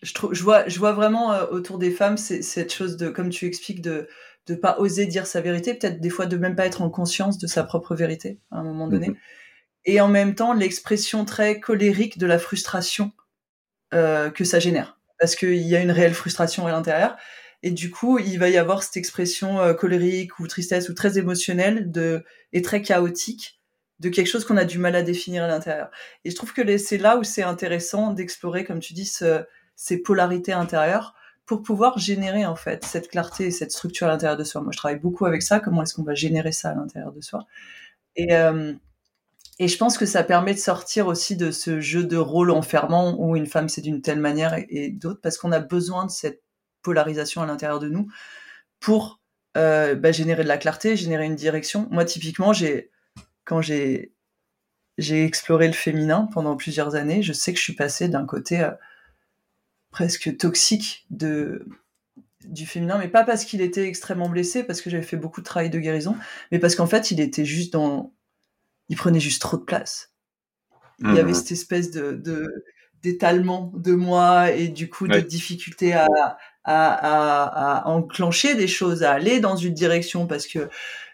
[0.02, 3.30] je, trouve, je, vois, je vois vraiment euh, autour des femmes cette chose de, comme
[3.30, 4.08] tu expliques, de
[4.48, 7.38] ne pas oser dire sa vérité, peut-être des fois de même pas être en conscience
[7.38, 9.10] de sa propre vérité à un moment donné.
[9.10, 9.16] Mm-hmm.
[9.84, 13.12] Et en même temps, l'expression très colérique de la frustration
[13.92, 14.99] que ça génère.
[15.20, 17.16] Parce qu'il y a une réelle frustration à l'intérieur.
[17.62, 21.18] Et du coup, il va y avoir cette expression euh, colérique ou tristesse ou très
[21.18, 23.60] émotionnelle de, et très chaotique
[23.98, 25.90] de quelque chose qu'on a du mal à définir à l'intérieur.
[26.24, 29.44] Et je trouve que c'est là où c'est intéressant d'explorer, comme tu dis, ce,
[29.76, 34.38] ces polarités intérieures pour pouvoir générer en fait cette clarté et cette structure à l'intérieur
[34.38, 34.62] de soi.
[34.62, 35.60] Moi, je travaille beaucoup avec ça.
[35.60, 37.44] Comment est-ce qu'on va générer ça à l'intérieur de soi?
[38.18, 38.74] Euh,
[39.60, 43.14] et je pense que ça permet de sortir aussi de ce jeu de rôle enfermant
[43.18, 46.10] où une femme c'est d'une telle manière et, et d'autres parce qu'on a besoin de
[46.10, 46.42] cette
[46.82, 48.08] polarisation à l'intérieur de nous
[48.80, 49.20] pour
[49.56, 51.88] euh, bah, générer de la clarté, générer une direction.
[51.90, 52.90] Moi, typiquement, j'ai
[53.44, 54.14] quand j'ai
[54.98, 58.60] j'ai exploré le féminin pendant plusieurs années, je sais que je suis passée d'un côté
[58.60, 58.70] euh,
[59.90, 61.66] presque toxique de
[62.44, 65.46] du féminin, mais pas parce qu'il était extrêmement blessé, parce que j'avais fait beaucoup de
[65.46, 66.16] travail de guérison,
[66.50, 68.14] mais parce qu'en fait, il était juste dans,
[68.90, 70.12] il prenait juste trop de place.
[70.98, 71.34] Il y avait mmh.
[71.34, 72.20] cette espèce de
[73.02, 76.06] d'étalement de moi et du coup de difficulté à,
[76.64, 80.68] à, à, enclencher des choses, à aller dans une direction parce que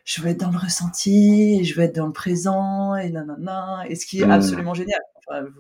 [0.05, 3.95] je veux être dans le ressenti, je veux être dans le présent et nanana, et
[3.95, 4.31] ce qui est mmh.
[4.33, 5.01] absolument génial.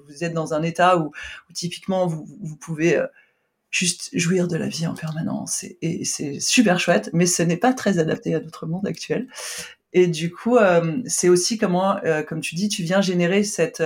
[0.09, 1.12] vous êtes dans un état où,
[1.55, 3.07] typiquement vous, vous pouvez euh,
[3.70, 7.72] juste jouir de la vie en permanence et, c'est super chouette, mais ce n'est pas
[7.72, 9.29] très adapté à notre monde actuel.
[9.92, 13.83] Et du coup, euh, c'est aussi comment, euh, comme tu dis, tu viens générer cette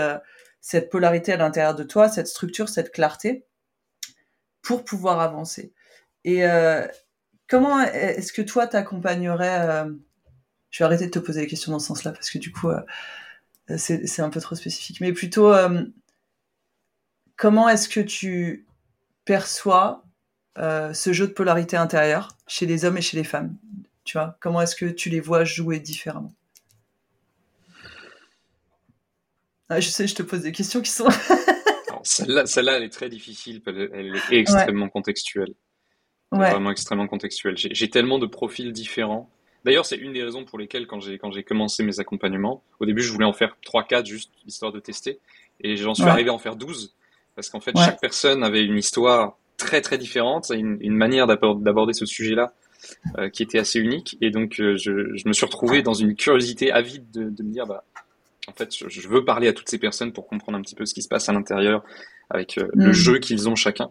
[0.61, 3.47] cette polarité à l'intérieur de toi, cette structure, cette clarté
[4.63, 5.73] pour pouvoir avancer.
[6.25, 6.87] Et euh,
[7.49, 9.93] comment est-ce que toi t'accompagnerais euh,
[10.71, 12.69] Je vais arrêter de te poser des questions dans ce sens-là parce que du coup
[12.69, 12.83] euh,
[13.77, 15.01] c'est un peu trop spécifique.
[15.01, 15.55] Mais plutôt
[17.37, 18.67] comment est-ce que tu
[19.25, 20.05] perçois
[20.57, 23.57] ce jeu de polarité intérieure chez les hommes et chez les femmes?
[24.05, 26.35] Tu vois Comment est-ce que tu les vois jouer différemment?
[29.69, 31.09] Ah, Je sais, je te pose des questions qui sont.
[32.03, 33.63] celle-là, celle elle est très difficile.
[33.67, 35.55] Elle est extrêmement contextuelle.
[36.33, 37.57] Vraiment extrêmement contextuel.
[37.57, 39.31] J'ai tellement de profils différents.
[39.65, 42.87] D'ailleurs, c'est une des raisons pour lesquelles, quand j'ai quand j'ai commencé mes accompagnements, au
[42.87, 45.21] début, je voulais en faire 3-4 juste histoire de tester,
[45.61, 46.95] et j'en suis arrivé à en faire 12
[47.35, 51.93] parce qu'en fait, chaque personne avait une histoire très très différente, une, une manière d'aborder
[51.93, 52.55] ce sujet-là
[53.33, 56.73] qui était assez unique, et donc euh, je, je, me suis retrouvé dans une curiosité
[56.73, 57.85] avide de, de me dire, bah,
[58.49, 60.87] en fait, je, je, veux parler à toutes ces personnes pour comprendre un petit peu
[60.87, 61.85] ce qui se passe à l'intérieur
[62.31, 62.93] avec euh, le mm.
[62.93, 63.91] jeu qu'ils ont chacun,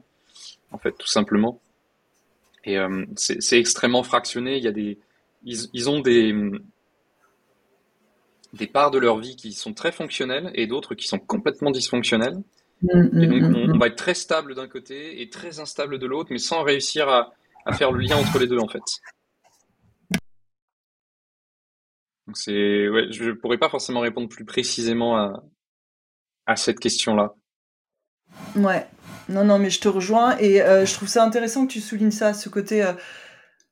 [0.71, 1.61] en fait, tout simplement.
[2.65, 4.57] Et euh, c'est extrêmement fractionné.
[4.57, 4.97] Il y a des,
[5.43, 6.35] ils, ils, ont des,
[8.53, 12.37] des parts de leur vie qui sont très fonctionnelles et d'autres qui sont complètement dysfonctionnelles.
[12.81, 15.99] Mm, et donc, mm, on, mm, va être très stable d'un côté et très instable
[15.99, 17.33] de l'autre, mais sans réussir à,
[17.69, 18.83] à, faire le lien entre les deux, en fait.
[22.27, 25.43] Donc, c'est, ouais, je pourrais pas forcément répondre plus précisément à,
[26.45, 27.33] à cette question-là.
[28.55, 28.87] Ouais,
[29.29, 32.11] non, non, mais je te rejoins et euh, je trouve ça intéressant que tu soulignes
[32.11, 32.83] ça, ce côté.
[32.83, 32.93] Euh,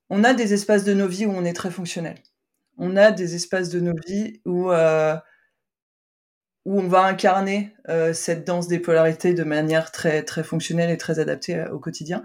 [0.09, 2.15] on a des espaces de nos vies où on est très fonctionnel.
[2.77, 5.15] On a des espaces de nos vies où, euh,
[6.65, 7.73] où on va incarner
[8.13, 12.23] cette danse des polarités de manière très, très fonctionnelle et très adaptée au quotidien.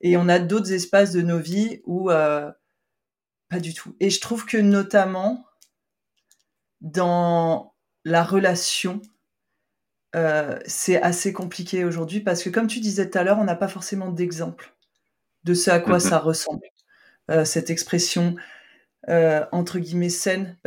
[0.00, 2.10] Et on a d'autres espaces de nos vies où
[3.48, 3.96] pas du tout.
[4.00, 5.44] Et je trouve que notamment
[6.80, 9.00] dans la relation,
[10.16, 13.56] euh, c'est assez compliqué aujourd'hui parce que, comme tu disais tout à l'heure, on n'a
[13.56, 14.74] pas forcément d'exemple
[15.44, 16.66] de ce à quoi ça ressemble,
[17.30, 18.34] euh, cette expression
[19.08, 20.58] euh, entre guillemets saine,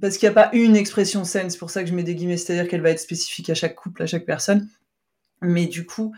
[0.00, 2.14] parce qu'il n'y a pas une expression saine, c'est pour ça que je mets des
[2.14, 4.68] guillemets, c'est-à-dire qu'elle va être spécifique à chaque couple, à chaque personne.
[5.40, 6.14] Mais du coup,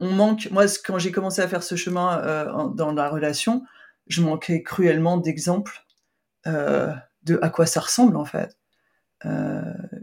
[0.00, 2.22] on manque, moi, quand j'ai commencé à faire ce chemin
[2.74, 3.62] dans la relation,
[4.06, 5.84] je manquais cruellement d'exemples
[6.46, 8.56] de à quoi ça ressemble en fait.
[9.24, 9.62] Euh,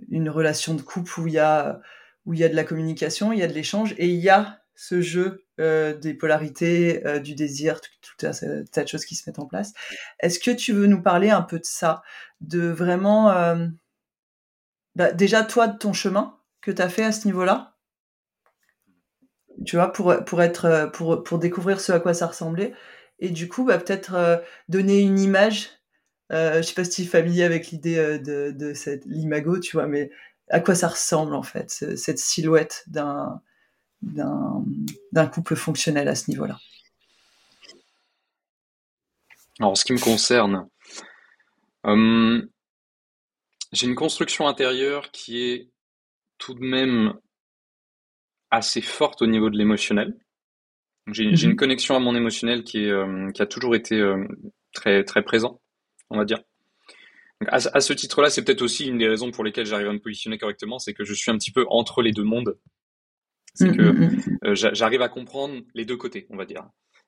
[0.09, 1.81] une relation de couple où il y a
[2.25, 4.29] où il y a de la communication, il y a de l'échange et il y
[4.29, 8.15] a ce jeu euh, des polarités, euh, du désir, tout, tout
[8.71, 9.73] tas de choses qui se mettent en place.
[10.19, 12.01] Est-ce que tu veux nous parler un peu de ça,
[12.39, 13.33] de vraiment,
[14.95, 17.77] bah, déjà toi de ton chemin que tu as fait à ce niveau-là,
[19.65, 22.73] tu vois, pour pour être pour pour découvrir ce à quoi ça ressemblait,
[23.19, 25.79] et du coup, bah, peut-être donner une image
[26.31, 29.59] euh, je sais pas si tu es familier avec l'idée euh, de, de cette l'imago,
[29.59, 30.11] tu vois, mais
[30.49, 33.41] à quoi ça ressemble en fait, cette silhouette d'un
[34.01, 36.57] d'un couple fonctionnel à ce niveau-là?
[39.59, 40.69] Alors, en ce qui me concerne,
[41.85, 42.41] euh,
[43.73, 45.69] j'ai une construction intérieure qui est
[46.37, 47.13] tout de même
[48.51, 50.17] assez forte au niveau de l'émotionnel.
[51.11, 51.55] J'ai une mm-hmm.
[51.55, 53.99] connexion à mon émotionnel qui, est, qui a toujours été
[54.73, 55.59] très, très présent
[56.09, 56.39] on va dire.
[57.47, 60.37] à, ce titre-là, c'est peut-être aussi une des raisons pour lesquelles j'arrive à me positionner
[60.37, 62.57] correctement, c'est que je suis un petit peu entre les deux mondes.
[63.53, 64.39] C'est mm, que mm.
[64.45, 66.63] Euh, j'arrive à comprendre les deux côtés, on va dire.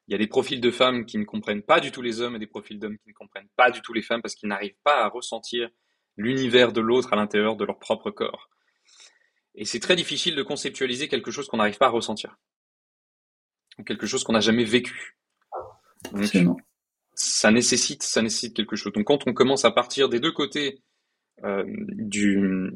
[0.07, 2.35] Il y a des profils de femmes qui ne comprennent pas du tout les hommes
[2.35, 4.75] et des profils d'hommes qui ne comprennent pas du tout les femmes parce qu'ils n'arrivent
[4.83, 5.69] pas à ressentir
[6.17, 8.49] l'univers de l'autre à l'intérieur de leur propre corps.
[9.55, 12.37] Et c'est très difficile de conceptualiser quelque chose qu'on n'arrive pas à ressentir.
[13.77, 15.17] Ou quelque chose qu'on n'a jamais vécu.
[16.11, 16.61] Donc,
[17.13, 18.93] ça nécessite, ça nécessite quelque chose.
[18.93, 20.81] Donc quand on commence à partir des deux côtés
[21.43, 22.71] euh, du,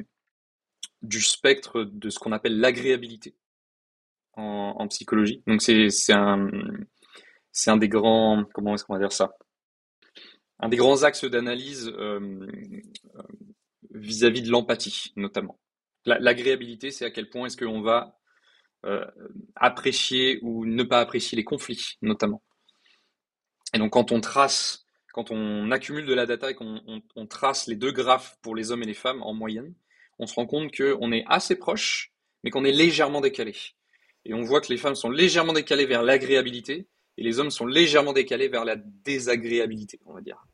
[1.02, 3.36] du spectre de ce qu'on appelle l'agréabilité
[4.34, 6.50] en, en, psychologie, donc c'est un,
[7.68, 9.36] un des grands, comment est-ce qu'on va dire ça?
[10.60, 12.48] Un des grands axes d'analyse euh,
[13.92, 15.60] vis-à-vis de l'empathie, notamment.
[16.06, 18.18] L'agréabilité, c'est à quel point est-ce qu'on va
[18.86, 19.06] euh,
[19.56, 22.44] apprécier ou ne pas apprécier les conflits, notamment.
[23.74, 27.76] Et donc quand on trace, quand on accumule de la data et qu'on trace les
[27.76, 29.74] deux graphes pour les hommes et les femmes en moyenne,
[30.20, 32.12] on se rend compte qu'on est assez proche,
[32.44, 33.56] mais qu'on est légèrement décalé.
[34.24, 36.88] Et on voit que les femmes sont légèrement décalées vers l'agréabilité
[37.18, 40.46] et les hommes sont légèrement décalés vers la désagréabilité, on va dire.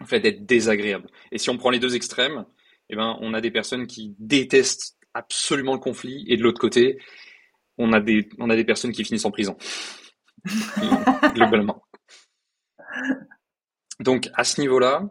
[0.00, 1.10] En fait, d'être désagréable.
[1.32, 2.46] Et si on prend les deux extrêmes,
[2.90, 6.98] eh ben, on a des personnes qui détestent absolument le conflit et de l'autre côté,
[7.76, 9.56] on a des, on a des personnes qui finissent en prison.
[11.34, 11.82] globalement.
[14.00, 15.08] Donc à ce niveau-là,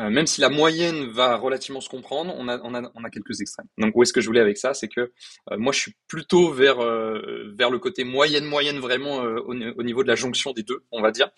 [0.00, 3.10] euh, même si la moyenne va relativement se comprendre, on a, on a, on a
[3.10, 3.66] quelques extrêmes.
[3.78, 4.74] Donc où est-ce que je voulais avec ça?
[4.74, 9.54] C'est que euh, moi je suis plutôt vers, euh, vers le côté moyenne-moyenne vraiment au,
[9.54, 11.30] niveau de la jonction des deux, on va dire.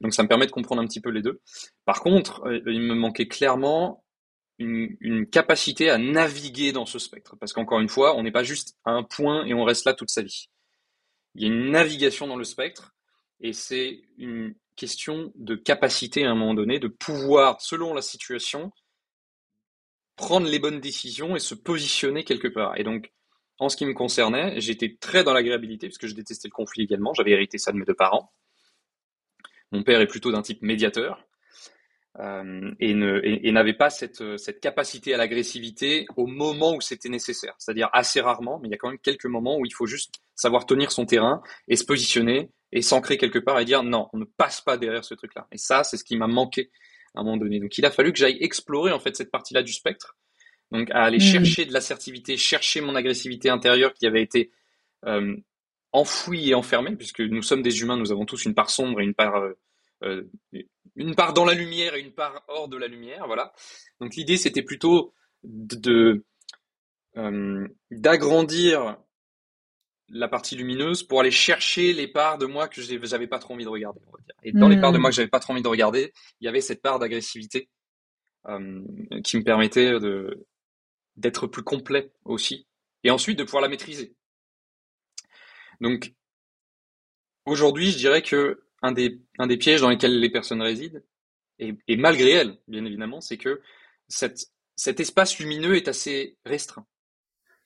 [0.00, 1.40] Donc ça me permet de comprendre un petit peu les deux.
[1.84, 4.03] Par contre, il me manquait clairement
[4.58, 7.36] une, capacité à naviguer dans ce spectre.
[7.36, 9.94] Parce qu'encore une fois, on n'est pas juste à un point et on reste là
[9.94, 10.48] toute sa vie.
[11.34, 12.94] Il y a une navigation dans le spectre
[13.40, 18.72] et c'est une question de capacité à un moment donné, de pouvoir, selon la situation,
[20.16, 22.78] prendre les bonnes décisions et se positionner quelque part.
[22.78, 23.12] Et donc,
[23.58, 27.14] en ce qui me concernait, j'étais très dans l'agréabilité, puisque je détestais le conflit également,
[27.14, 28.32] j'avais hérité ça de mes deux parents.
[29.70, 31.24] Mon père est plutôt d'un type médiateur,
[32.20, 32.94] euh, et,
[33.52, 37.54] n'avait pas cette, cette capacité à l'agressivité au moment où c'était nécessaire.
[37.58, 40.14] C'est-à-dire assez rarement, mais il y a quand même quelques moments où il faut juste
[40.34, 44.18] savoir tenir son terrain et se positionner et s'ancrer quelque part et dire non, on
[44.18, 45.46] ne passe pas derrière ce truc-là.
[45.52, 46.70] Et ça, c'est ce qui m'a manqué
[47.14, 47.60] à un moment donné.
[47.60, 50.16] Donc il a fallu que j'aille explorer en fait cette partie-là du spectre,
[50.72, 51.20] donc à aller mmh.
[51.20, 54.50] chercher de l'assertivité, chercher mon agressivité intérieure qui avait été
[55.06, 55.36] euh,
[55.92, 59.04] enfouie et enfermée, puisque nous sommes des humains, nous avons tous une part sombre et
[59.04, 59.52] une part euh,
[60.04, 60.28] euh,
[60.96, 63.52] une part dans la lumière et une part hors de la lumière, voilà.
[64.00, 66.24] Donc l'idée c'était plutôt de
[67.92, 68.96] d'agrandir
[70.08, 73.64] la partie lumineuse pour aller chercher les parts de moi que j'avais pas trop envie
[73.64, 74.00] de regarder.
[74.42, 76.48] Et dans les parts de moi que j'avais pas trop envie de regarder, il y
[76.48, 77.70] avait cette part d'agressivité
[78.46, 78.82] euh,
[79.22, 80.46] qui me permettait de
[81.16, 82.66] d'être plus complet aussi,
[83.04, 84.16] et ensuite de pouvoir la maîtriser.
[85.80, 86.12] Donc
[87.46, 91.00] aujourd'hui, je dirais que un des pièges dans lesquels les personnes résident,
[91.58, 93.60] et, malgré elles, bien évidemment, c'est que
[94.08, 96.86] cet espace lumineux est assez restreint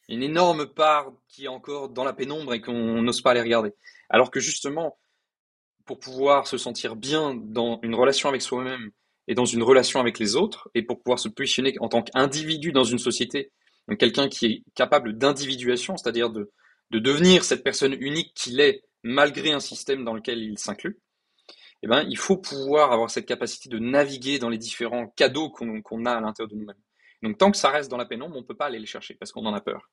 [0.08, 3.74] une énorme part qui est encore dans la pénombre et qu'on n'ose pas aller regarder.
[4.08, 4.98] Alors que justement,
[5.84, 8.90] pour pouvoir se sentir bien dans une relation avec soi-même
[9.26, 12.72] et dans une relation avec les autres, et pour pouvoir se positionner en tant qu'individu
[12.72, 13.52] dans une société
[13.86, 16.50] Donc quelqu'un qui est capable d'individuation, c'est-à-dire de
[16.90, 20.98] devenir cette personne unique qu'il est malgré un système dans lequel il s'inclut,
[21.82, 26.06] eh ben, il faut pouvoir avoir cette capacité de naviguer dans les différents cadeaux qu'on
[26.06, 26.76] a à l'intérieur de nous-mêmes.
[27.22, 29.14] Donc tant que ça reste dans la pénombre, on ne peut pas aller les chercher
[29.14, 29.90] parce qu'on en a peur.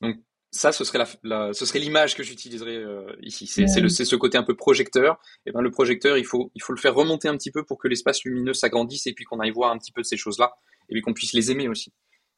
[0.00, 0.16] Donc
[0.50, 3.46] ça, ce serait la, ce serait l'image que j'utiliserais euh, ici.
[3.46, 5.18] C'est ce côté un peu projecteur.
[5.46, 7.64] Et eh ben le projecteur, il faut il faut le faire remonter un petit peu
[7.64, 10.16] pour que l'espace lumineux s'agrandisse et puis qu'on aille voir un petit peu de ces
[10.16, 10.54] choses-là
[10.88, 11.92] et puis qu'on puisse les aimer aussi.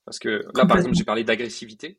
[0.06, 1.98] Parce que là, par exemple, j'ai parlé d'agressivité.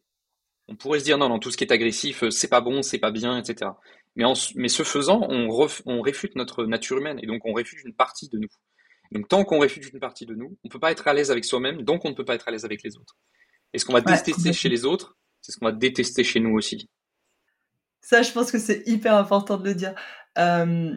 [0.70, 2.82] On pourrait se dire non, non, tout ce qui est agressif, euh, c'est pas bon,
[2.82, 3.72] c'est pas bien, etc.
[4.18, 5.48] Mais, en, mais ce faisant, on,
[5.86, 8.50] on réfute notre nature humaine et donc on réfute une partie de nous.
[9.12, 11.46] Donc tant qu'on réfute une partie de nous, on peut pas être à l'aise avec
[11.46, 13.16] soi-même, donc on ne peut pas être à l'aise avec les autres.
[13.74, 16.56] Et ce qu'on va détester chez les autres, c'est ce qu'on va détester chez nous
[16.56, 16.90] aussi.
[18.02, 19.94] Ça, je pense que c'est hyper important de le dire.
[20.38, 20.96] Euh,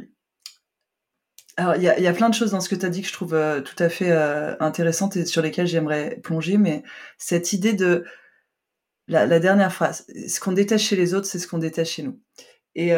[1.56, 3.08] alors, il y, y a, plein de choses dans ce que tu as dit que
[3.08, 6.82] je trouve euh, tout à fait euh, intéressantes et sur lesquelles j'aimerais plonger, mais
[7.18, 8.04] cette idée de
[9.08, 12.02] la, la dernière phrase, ce qu'on déteste chez les autres, c'est ce qu'on déteste chez
[12.02, 12.20] nous.
[12.74, 12.92] Et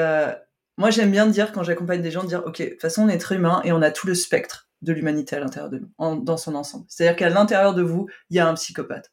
[0.78, 3.08] moi, j'aime bien dire, quand j'accompagne des gens, de dire, OK, de toute façon, on
[3.08, 6.20] est être humain et on a tout le spectre de l'humanité à l'intérieur de nous,
[6.22, 6.84] dans son ensemble.
[6.88, 9.10] C'est-à-dire qu'à l'intérieur de vous, il y a un psychopathe.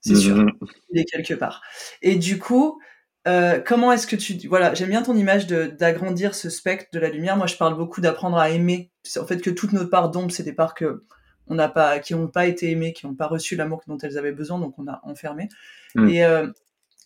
[0.00, 0.36] C'est sûr.
[0.36, 0.52] Mhm.
[0.90, 1.62] Il est quelque part.
[2.02, 2.80] Et du coup,
[3.26, 4.38] euh, comment est-ce que tu...
[4.48, 7.36] Voilà, j'aime bien ton image d'agrandir ce spectre de la lumière.
[7.36, 8.90] Moi, je parle beaucoup d'apprendre à aimer.
[9.18, 11.04] En fait, que toutes nos parts d'ombre, c'est des parts que
[11.50, 14.18] on n'a pas, qui n'ont pas été aimées, qui n'ont pas reçu l'amour dont elles
[14.18, 15.48] avaient besoin, donc on a enfermé.
[15.94, 16.08] Mhm.
[16.08, 16.46] Et euh,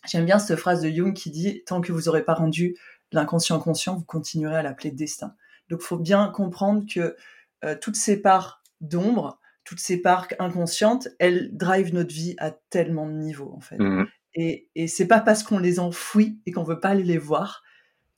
[0.05, 2.75] j'aime bien cette phrase de Jung qui dit tant que vous n'aurez pas rendu
[3.11, 5.35] l'inconscient conscient, vous continuerez à l'appeler destin.
[5.69, 7.15] Donc, il faut bien comprendre que
[7.63, 13.07] euh, toutes ces parts d'ombre, toutes ces parts inconscientes, elles drivent notre vie à tellement
[13.07, 13.77] de niveaux, en fait.
[13.77, 14.07] Mmh.
[14.35, 17.63] Et, et c'est pas parce qu'on les enfouit et qu'on veut pas aller les voir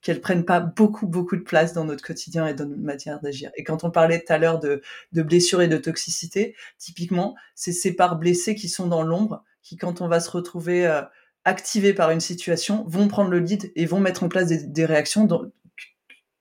[0.06, 3.50] qu'elles prennent pas beaucoup, beaucoup de place dans notre quotidien et dans notre matière d'agir.
[3.56, 4.84] Et quand on parlait tout à l'heure de,
[5.14, 9.78] de blessures et de toxicité, typiquement, c'est ces parts blessées qui sont dans l'ombre, qui,
[9.78, 11.02] quand on va se retrouver euh,
[11.46, 15.28] activées par une situation, vont prendre le lead et vont mettre en place des, réactions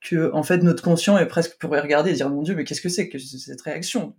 [0.01, 2.81] que en fait notre conscient est presque pourrait regarder et dire mon dieu mais qu'est-ce
[2.81, 4.15] que c'est que cette réaction?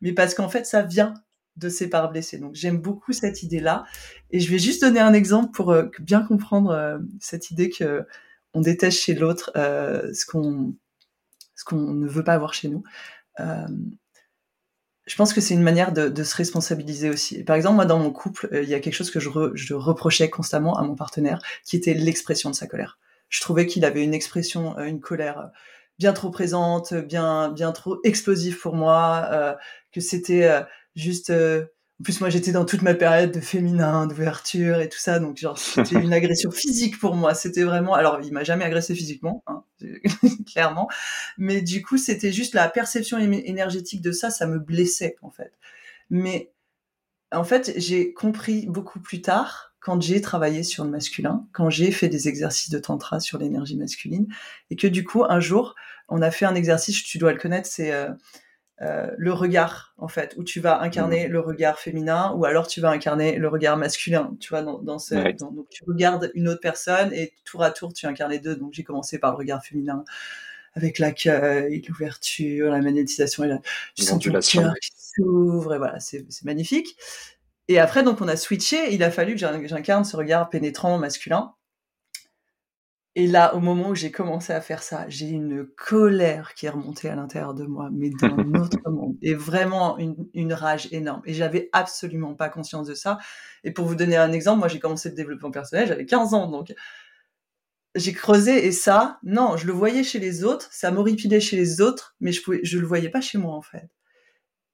[0.00, 1.14] Mais parce qu'en fait ça vient
[1.56, 2.38] de ces parts blessées.
[2.38, 3.84] Donc j'aime beaucoup cette idée là
[4.30, 8.06] et je vais juste donner un exemple pour euh, bien comprendre euh, cette idée que
[8.54, 10.74] on déteste chez l'autre euh, ce qu'on
[11.54, 12.84] ce qu'on ne veut pas avoir chez nous
[15.08, 17.42] je pense que c'est une manière de, se responsabiliser aussi.
[17.42, 20.30] Par exemple, moi, dans mon couple, il y a quelque chose que je, je reprochais
[20.30, 22.98] constamment à mon partenaire, qui était l'expression de sa colère
[23.28, 25.46] je trouvais qu'il avait une expression, euh, une colère euh,
[25.98, 29.54] bien trop présente, bien bien trop explosive pour moi, euh,
[29.92, 30.48] que c'était
[30.94, 31.30] juste.
[31.30, 35.38] en plus, moi, j'étais dans toute ma période de féminin, d'ouverture et tout ça, donc
[35.38, 37.34] genre c'était une agression physique pour moi.
[37.34, 37.94] C'était vraiment.
[37.94, 39.57] Alors, il m'a jamais agressé physiquement, hein,
[40.46, 40.88] clairement,
[41.36, 45.52] mais du coup, c'était juste la perception énergétique de ça, ça me blessait en fait.
[46.10, 46.52] Mais
[47.32, 51.92] en fait, j'ai compris beaucoup plus tard quand j'ai travaillé sur le masculin, quand j'ai
[51.92, 54.26] fait des exercices de tantra sur l'énergie masculine,
[54.70, 55.74] et que du coup, un jour,
[56.08, 58.10] on a fait un exercice, tu dois le connaître, c'est euh,
[58.82, 61.32] euh, le regard, en fait, où tu vas incarner mmh.
[61.32, 65.14] le regard féminin, ou alors tu vas incarner le regard masculin, tu vois, dans, ce...
[65.38, 68.56] donc tu regardes une autre personne, et tour à tour, tu incarnes les deux.
[68.56, 70.04] Donc j'ai commencé par le regard féminin,
[70.74, 73.58] avec l'accueil, l'ouverture, la magnétisation, et la...
[73.96, 76.96] tu sens le cœur qui s'ouvre, et voilà, c'est magnifique.
[77.68, 78.94] Et après, donc, on a switché.
[78.94, 81.52] Il a fallu que j'incarne ce regard pénétrant masculin.
[83.18, 86.70] Et là, au moment où j'ai commencé à faire ça, j'ai une colère qui est
[86.70, 89.16] remontée à l'intérieur de moi, mais d'un autre monde.
[89.22, 91.22] Et vraiment une, rage énorme.
[91.24, 93.18] Et j'avais absolument pas conscience de ça.
[93.64, 96.48] Et pour vous donner un exemple, moi, j'ai commencé le développement personnel, j'avais 15 ans.
[96.48, 96.72] Donc,
[97.96, 101.80] j'ai creusé et ça, non, je le voyais chez les autres, ça m'horripilait chez les
[101.80, 103.90] autres, mais je je le voyais pas chez moi, en fait.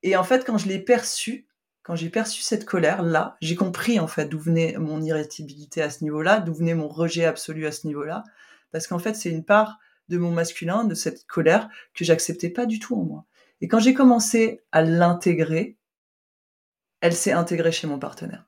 [0.03, 1.47] Et en fait, quand je l'ai perçu,
[1.85, 6.03] quand j'ai perçu cette colère-là, j'ai compris en fait d'où venait mon irritabilité à ce
[6.03, 8.25] niveau-là, d'où venait mon rejet absolu à ce niveau-là,
[8.73, 9.79] parce qu'en fait c'est une part
[10.09, 13.25] de mon masculin, de cette colère que j'acceptais pas du tout en moi.
[13.61, 15.79] Et quand j'ai commencé à l'intégrer,
[17.01, 18.47] elle s'est intégrée chez mon partenaire.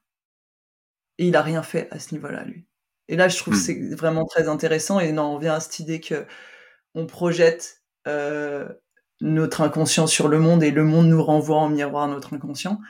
[1.18, 2.66] Et il a rien fait à ce niveau-là, lui.
[3.08, 3.62] Et là, je trouve que hmm.
[3.62, 4.98] c'est vraiment très intéressant.
[5.00, 6.26] Et non, on vient à cette idée que
[6.94, 8.68] on projette euh,
[9.20, 12.80] notre inconscient sur le monde et le monde nous renvoie en miroir notre inconscient.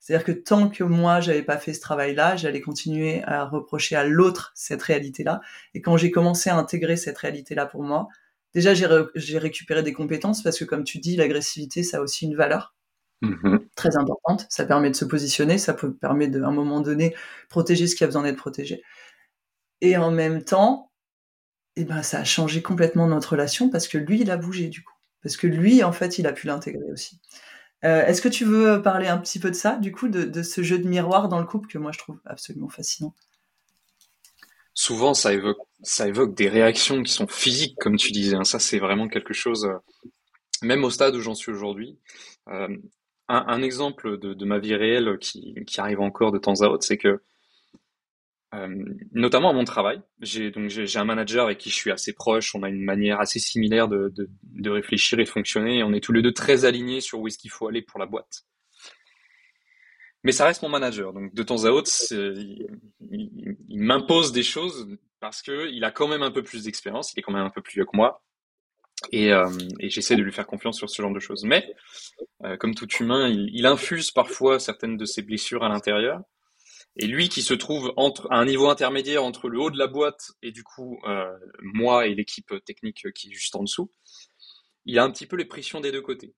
[0.00, 4.04] C'est-à-dire que tant que moi, j'avais pas fait ce travail-là, j'allais continuer à reprocher à
[4.04, 5.42] l'autre cette réalité-là.
[5.74, 8.08] Et quand j'ai commencé à intégrer cette réalité-là pour moi,
[8.54, 12.34] déjà, j'ai, récupéré des compétences parce que, comme tu dis, l'agressivité, ça a aussi une
[12.34, 12.74] valeur.
[13.22, 13.68] Mm-hmm.
[13.76, 17.14] Très importante, ça permet de se positionner, ça peut permettre à un moment donné
[17.50, 18.82] protéger ce qui a besoin d'être protégé.
[19.82, 20.90] Et en même temps,
[21.76, 24.82] eh ben, ça a changé complètement notre relation parce que lui, il a bougé du
[24.82, 24.94] coup.
[25.22, 27.20] Parce que lui, en fait, il a pu l'intégrer aussi.
[27.82, 30.78] Est-ce que tu veux parler un petit peu de ça, du coup, de, ce jeu
[30.78, 33.14] de miroir dans le couple que moi je trouve absolument fascinant?
[34.74, 38.36] Souvent, ça évoque, des réactions qui sont physiques, comme tu disais.
[38.36, 38.44] Hein.
[38.44, 39.68] Ça, c'est vraiment quelque chose,
[40.62, 41.98] même au stade où j'en suis aujourd'hui.
[42.48, 42.68] Euh,
[43.28, 47.22] un, exemple de, ma vie réelle qui, arrive encore de temps à autre, c'est que
[48.54, 50.02] euh, notamment à mon travail.
[50.20, 52.54] J'ai donc j'ai un manager avec qui je suis assez proche.
[52.54, 55.78] On a une manière assez similaire de, de, de réfléchir et fonctionner.
[55.78, 58.00] Et on est tous les deux très alignés sur où est-ce qu'il faut aller pour
[58.00, 58.44] la boîte.
[60.24, 61.12] Mais ça reste mon manager.
[61.12, 62.68] Donc de temps à autre, il,
[63.68, 64.88] m'impose des choses
[65.20, 67.12] parce que il a quand même un peu plus d'expérience.
[67.14, 68.22] Il est quand même un peu plus vieux que moi.
[69.12, 69.48] Et, euh,
[69.78, 71.44] et j'essaie de lui faire confiance sur ce genre de choses.
[71.44, 71.74] Mais
[72.44, 76.20] euh, comme tout humain, il infuse parfois certaines de ses blessures à l'intérieur.
[76.96, 79.86] Et lui qui se trouve entre, à un niveau intermédiaire entre le haut de la
[79.86, 81.30] boîte et du coup euh,
[81.60, 83.90] moi et l'équipe technique qui est juste en dessous,
[84.86, 86.34] il a un petit peu les pressions des deux côtés.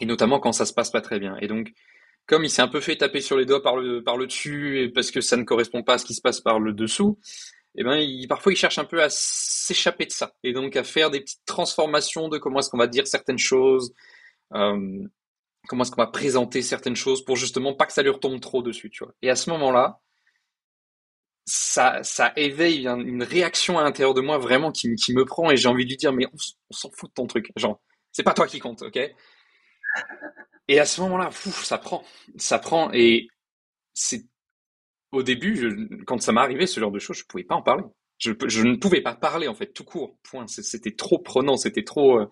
[0.00, 1.36] Et notamment quand ça se passe pas très bien.
[1.40, 1.72] Et donc,
[2.26, 4.82] comme il s'est un peu fait taper sur les doigts par le, par le dessus
[4.82, 7.18] et parce que ça ne correspond pas à ce qui se passe par le dessous,
[7.74, 10.84] eh ben, il, parfois il cherche un peu à s'échapper de ça et donc à
[10.84, 13.94] faire des petites transformations de comment est-ce qu'on va dire certaines choses,
[14.54, 15.04] euh,
[15.68, 18.62] comment est-ce qu'on va présenter certaines choses pour justement pas que ça lui retombe trop
[18.62, 19.14] dessus, tu vois.
[19.22, 20.00] Et à ce moment-là,
[21.46, 25.56] ça, ça éveille une réaction à l'intérieur de moi vraiment qui, qui me prend et
[25.56, 27.80] j'ai envie de lui dire mais on, s'en fout de ton truc, genre
[28.12, 28.98] c'est pas toi qui compte, ok?
[30.68, 32.04] Et à ce moment-là, ça prend,
[32.36, 33.28] ça prend et
[33.94, 34.26] c'est
[35.12, 37.84] au début, quand ça m'est arrivé ce genre de choses, je pouvais pas en parler.
[38.18, 40.18] Je, je, ne pouvais pas parler en fait tout court.
[40.22, 40.46] Point.
[40.48, 42.20] C'était trop prenant, c'était trop.
[42.20, 42.26] Euh,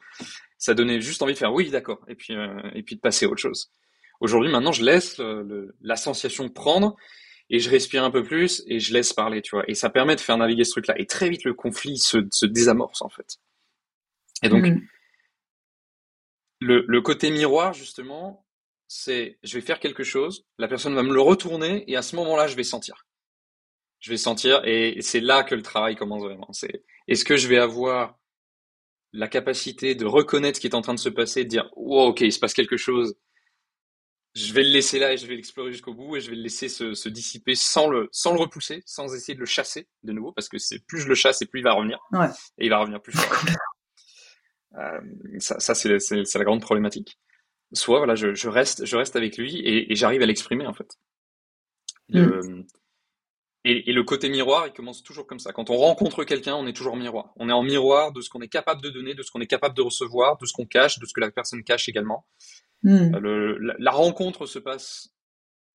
[0.58, 3.26] ça donnait juste envie de faire oui, d'accord, et puis euh, et puis de passer
[3.26, 3.70] à autre chose.
[4.20, 6.96] Aujourd'hui, maintenant, je laisse le, la sensation prendre
[7.50, 9.64] et je respire un peu plus et je laisse parler, tu vois.
[9.68, 10.94] Et ça permet de faire naviguer ce truc-là.
[10.98, 13.36] Et très vite, le conflit se, se désamorce en fait.
[14.42, 14.80] Et donc, mmh.
[16.60, 18.46] le, le côté miroir justement,
[18.88, 22.16] c'est je vais faire quelque chose, la personne va me le retourner et à ce
[22.16, 23.05] moment-là, je vais sentir.
[24.00, 26.48] Je vais sentir et c'est là que le travail commence vraiment.
[26.52, 28.18] C'est est-ce que je vais avoir
[29.12, 32.08] la capacité de reconnaître ce qui est en train de se passer, de dire wow,
[32.08, 33.16] ok, il se passe quelque chose.
[34.34, 36.42] Je vais le laisser là et je vais l'explorer jusqu'au bout et je vais le
[36.42, 40.12] laisser se, se, dissiper sans le, sans le repousser, sans essayer de le chasser de
[40.12, 41.98] nouveau, parce que c'est plus je le chasse et plus il va revenir.
[42.12, 42.28] Ouais.
[42.58, 43.32] Et il va revenir plus fort.
[44.78, 45.00] euh,
[45.38, 47.18] ça, ça c'est la grande problématique.
[47.72, 50.74] Soit voilà, je, je, reste, je reste avec lui et, et j'arrive à l'exprimer en
[50.74, 50.98] fait.
[52.10, 52.66] Le, mm.
[53.68, 55.52] Et, et, le côté miroir, il commence toujours comme ça.
[55.52, 57.32] Quand on rencontre quelqu'un, on est toujours miroir.
[57.34, 59.48] On est en miroir de ce qu'on est capable de donner, de ce qu'on est
[59.48, 62.24] capable de recevoir, de ce qu'on cache, de ce que la personne cache également.
[62.84, 63.16] Mmh.
[63.18, 65.12] Le, la, la, rencontre se passe,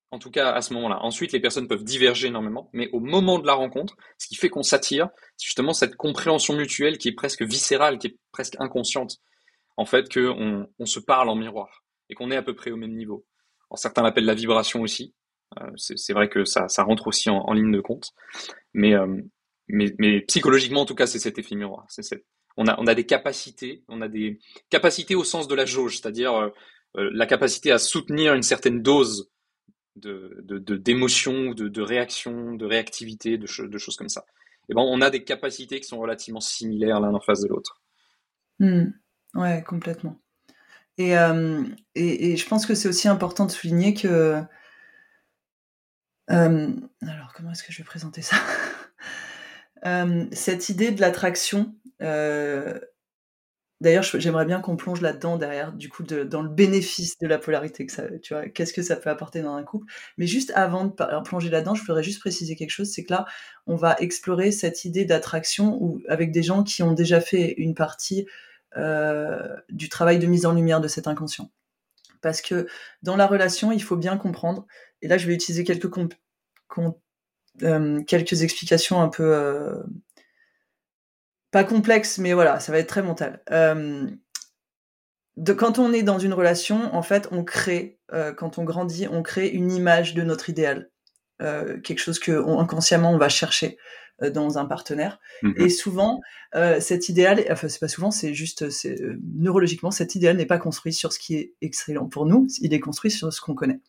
[0.10, 1.00] en tout cas à ce moment-là.
[1.02, 4.48] Ensuite, les personnes peuvent diverger énormément, mais au moment de la rencontre, ce qui fait
[4.48, 9.18] qu'on s'attire, c'est justement cette compréhension mutuelle qui est presque viscérale, qui est presque inconsciente.
[9.76, 12.78] En fait, qu'on on se parle en miroir et qu'on est à peu près au
[12.78, 13.26] même niveau.
[13.70, 15.14] Alors, certains l'appellent la vibration aussi.
[15.60, 18.12] Euh, c'est vrai que ça, rentre aussi en, ligne de compte.
[18.74, 19.22] Mais, euh,
[19.68, 21.88] mais, psychologiquement, en tout cas, c'est cet effet miroir.
[22.58, 24.40] On, a, des capacités, on a des
[24.70, 29.30] capacités au sens de la jauge, c'est-à-dire euh, la capacité à soutenir une certaine dose
[29.98, 30.42] de
[30.78, 34.26] d'émotion, de, de, de, réaction, de réactivité, de, choses comme ça.
[34.70, 37.82] Et ben, on a des capacités qui sont relativement similaires l'un en face de l'autre.
[38.60, 38.86] Mmh.
[39.36, 40.18] Ouais, complètement.
[40.98, 44.42] Et, je pense que c'est aussi important de souligner que
[46.28, 48.36] alors, comment est-ce que je vais présenter ça?
[49.84, 52.80] Euh, Cette idée de l'attraction, euh,
[53.82, 57.88] d'ailleurs, j'aimerais bien qu'on plonge là-dedans derrière, du coup, dans le bénéfice de la polarité
[58.22, 59.92] tu vois, qu'est-ce que ça peut apporter dans un couple?
[60.20, 63.26] Mais juste avant de plonger là-dedans, je voudrais juste préciser quelque chose, c'est que là,
[63.66, 68.28] on va explorer cette idée d'attraction avec des gens qui ont déjà fait une partie
[68.78, 71.50] euh, du travail de mise en lumière de cet inconscient.
[72.22, 72.68] Parce que
[73.02, 74.66] dans la relation, il faut bien comprendre,
[75.02, 75.90] et là je vais utiliser quelques,
[77.64, 79.34] euh, quelques explications un peu...
[79.34, 79.82] Euh,
[81.52, 83.42] pas complexes, mais voilà, ça va être très mental.
[83.52, 84.10] Euh,
[85.36, 88.00] de, quand on est dans une relation, en fait, on crée,
[88.38, 90.91] quand on grandit, on crée une image de notre idéal.
[91.84, 93.78] Quelque chose que on, inconsciemment on va chercher
[94.30, 95.20] dans un partenaire.
[95.42, 96.22] Mmh Et souvent,
[96.56, 98.98] euh, cet idéal, enfin c'est pas souvent, c'est juste, c'est
[99.36, 102.80] neurologiquement, cet idéal n'est pas construit sur ce qui est excellent pour nous, il est
[102.80, 103.80] construit sur ce qu'on connaît.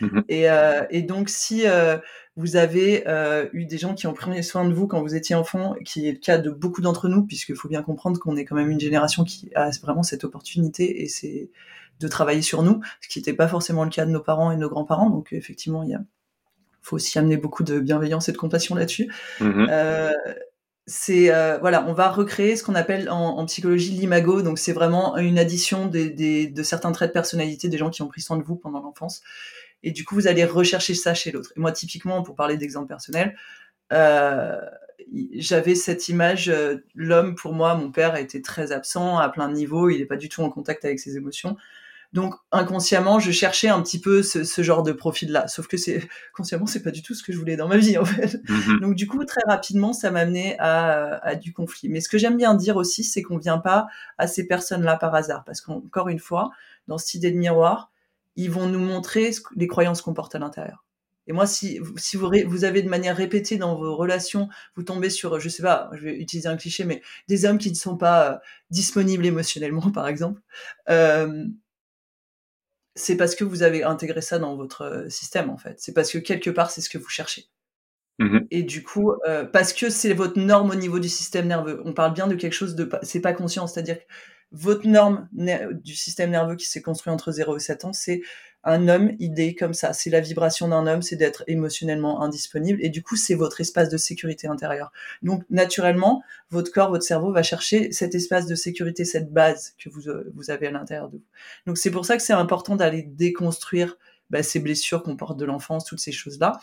[0.00, 1.98] Mmh et, euh, et, donc, si euh,
[2.36, 5.34] vous avez euh, eu des gens qui ont pris soin de vous quand vous étiez
[5.34, 8.44] enfant, qui est le cas de beaucoup d'entre nous, puisqu'il faut bien comprendre qu'on est
[8.44, 11.50] quand même une génération qui a vraiment cette opportunité et c'est
[11.98, 14.56] de travailler sur nous, ce qui n'était pas forcément le cas de nos parents et
[14.56, 15.10] de nos grands-parents.
[15.10, 16.00] Donc, effectivement, il y a,
[16.82, 19.12] faut aussi amener beaucoup de bienveillance et de compassion là-dessus.
[19.40, 19.66] Mmh
[20.90, 24.42] c'est euh, voilà, on va recréer ce qu'on appelle en, psychologie l'imago.
[24.42, 28.08] Donc c'est vraiment une addition des, de certains traits de personnalité des gens qui ont
[28.08, 29.22] pris soin de vous pendant l'enfance.
[29.84, 31.52] Et du coup, vous allez rechercher ça chez l'autre.
[31.56, 33.36] Et moi, typiquement, pour parler d'exemple personnel,
[33.92, 34.60] euh,
[35.34, 36.48] j'avais cette image.
[36.48, 39.90] Euh, l'homme, pour moi, mon père était très absent à plein de niveaux.
[39.90, 41.56] Il n'est pas du tout en contact avec ses émotions.
[42.12, 45.46] Donc inconsciemment, je cherchais un petit peu ce, genre de profil-là.
[45.46, 47.98] Sauf que c'est consciemment, c'est pas du tout ce que je voulais dans ma vie
[47.98, 48.36] en fait.
[48.44, 48.80] Mm-hmm.
[48.80, 51.88] Donc du coup, très rapidement, ça m'a amené à, du conflit.
[51.88, 53.86] Mais ce que j'aime bien dire aussi, c'est qu'on vient pas
[54.18, 56.50] à ces personnes-là par hasard, parce qu'encore une fois,
[56.88, 57.92] dans cette idée de miroir,
[58.36, 60.84] ils vont nous montrer les croyances qu'on porte à l'intérieur.
[61.26, 65.10] Et moi, si, si vous, vous avez de manière répétée dans vos relations, vous tombez
[65.10, 67.96] sur, je sais pas, je vais utiliser un cliché, mais des hommes qui ne sont
[67.96, 68.36] pas euh,
[68.70, 70.40] disponibles émotionnellement, par exemple,
[70.88, 71.44] euh,
[72.94, 75.76] c'est parce que vous avez intégré ça dans votre euh, système en fait.
[75.78, 77.46] C'est parce que quelque part c'est ce que vous cherchez.
[78.18, 81.80] Mmh Et du coup, euh, parce que c'est votre norme au niveau du système nerveux.
[81.86, 84.04] On parle bien de quelque chose de, c'est pas conscient, c'est-à-dire que
[84.52, 88.20] votre norme du système nerveux qui s'est construit entre 0 et 7 ans, c'est
[88.64, 89.92] un homme idée comme ça.
[89.92, 92.78] C'est la vibration d'un homme, c'est d'être émotionnellement indisponible.
[92.82, 94.92] Et du coup, c'est votre espace de sécurité intérieure.
[95.22, 99.88] Donc, naturellement, votre corps, votre cerveau va chercher cet espace de sécurité, cette base que
[99.88, 101.24] vous, euh, vous avez à l'intérieur de vous.
[101.66, 103.96] Donc, c'est pour ça que c'est important d'aller déconstruire
[104.28, 106.60] bah, ces blessures qu'on porte de l'enfance, toutes ces choses-là.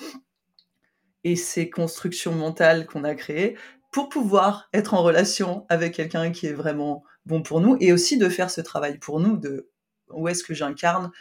[1.24, 3.58] Et ces constructions mentales qu'on a créées
[3.92, 8.18] pour pouvoir être en relation avec quelqu'un qui est vraiment bon pour nous et aussi
[8.18, 9.70] de faire ce travail pour nous de
[10.10, 11.12] où est-ce que j'incarne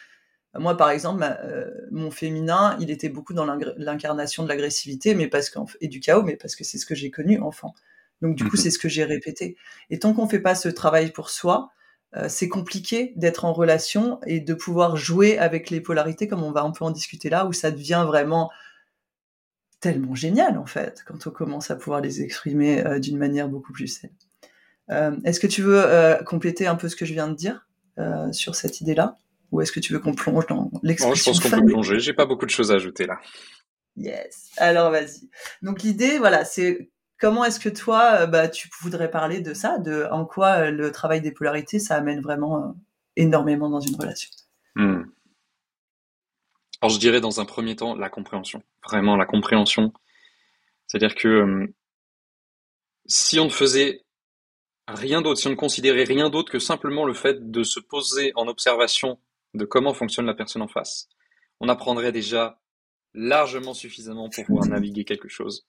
[0.59, 3.45] moi, par exemple, euh, mon féminin, il était beaucoup dans
[3.77, 7.11] l'incarnation de l'agressivité, mais parce et du chaos, mais parce que c'est ce que j'ai
[7.11, 7.75] connu enfant.
[8.23, 8.63] Donc du coup, mhm.
[8.63, 9.57] c'est ce que j'ai répété.
[9.91, 11.71] Et tant qu'on fait pas ce travail pour soi,
[12.17, 16.53] euh, c'est compliqué d'être en relation et de pouvoir jouer avec les polarités, comme on
[16.53, 18.51] va un peu en discuter là, où ça devient vraiment
[19.81, 23.73] tellement génial en fait, quand on commence à pouvoir les exprimer euh, d'une manière beaucoup
[23.73, 24.13] plus saine.
[25.25, 25.85] Est-ce que tu veux
[26.25, 27.67] compléter un peu ce que je viens de dire
[28.31, 29.17] sur cette idée-là?
[29.51, 32.01] Ou est-ce que tu veux qu'on plonge dans l'expression Je pense qu'on peut plonger.
[32.01, 33.19] J'ai pas beaucoup de choses à ajouter là.
[33.97, 34.51] Yes.
[34.59, 35.29] Alors vas-y.
[35.63, 39.79] Donc l'idée, voilà, c'est comment est-ce que toi, euh, bah, tu voudrais parler de ça,
[39.79, 42.73] de en quoi euh, le travail des polarités, ça amène vraiment euh,
[43.17, 44.31] énormément dans une relation?
[44.75, 45.05] Hmm.
[46.83, 48.63] Alors je dirais dans un premier temps la compréhension.
[48.85, 49.93] Vraiment la compréhension.
[50.87, 51.67] C'est-à-dire que
[53.07, 54.05] si on ne faisait
[54.87, 58.33] rien d'autre, si on ne considérait rien d'autre que simplement le fait de se poser
[58.37, 59.19] en observation
[59.57, 61.09] de comment fonctionne la personne en face,
[61.61, 62.61] on apprendrait déjà
[63.15, 65.67] largement suffisamment pour pouvoir naviguer quelque chose,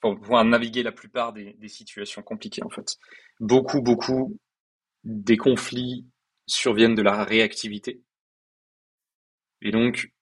[0.00, 2.96] pour pouvoir naviguer la plupart des, situations compliquées en fait.
[3.40, 4.38] Beaucoup, beaucoup
[5.04, 6.06] des conflits
[6.46, 8.02] surviennent de la réactivité.
[9.62, 10.12] Et donc,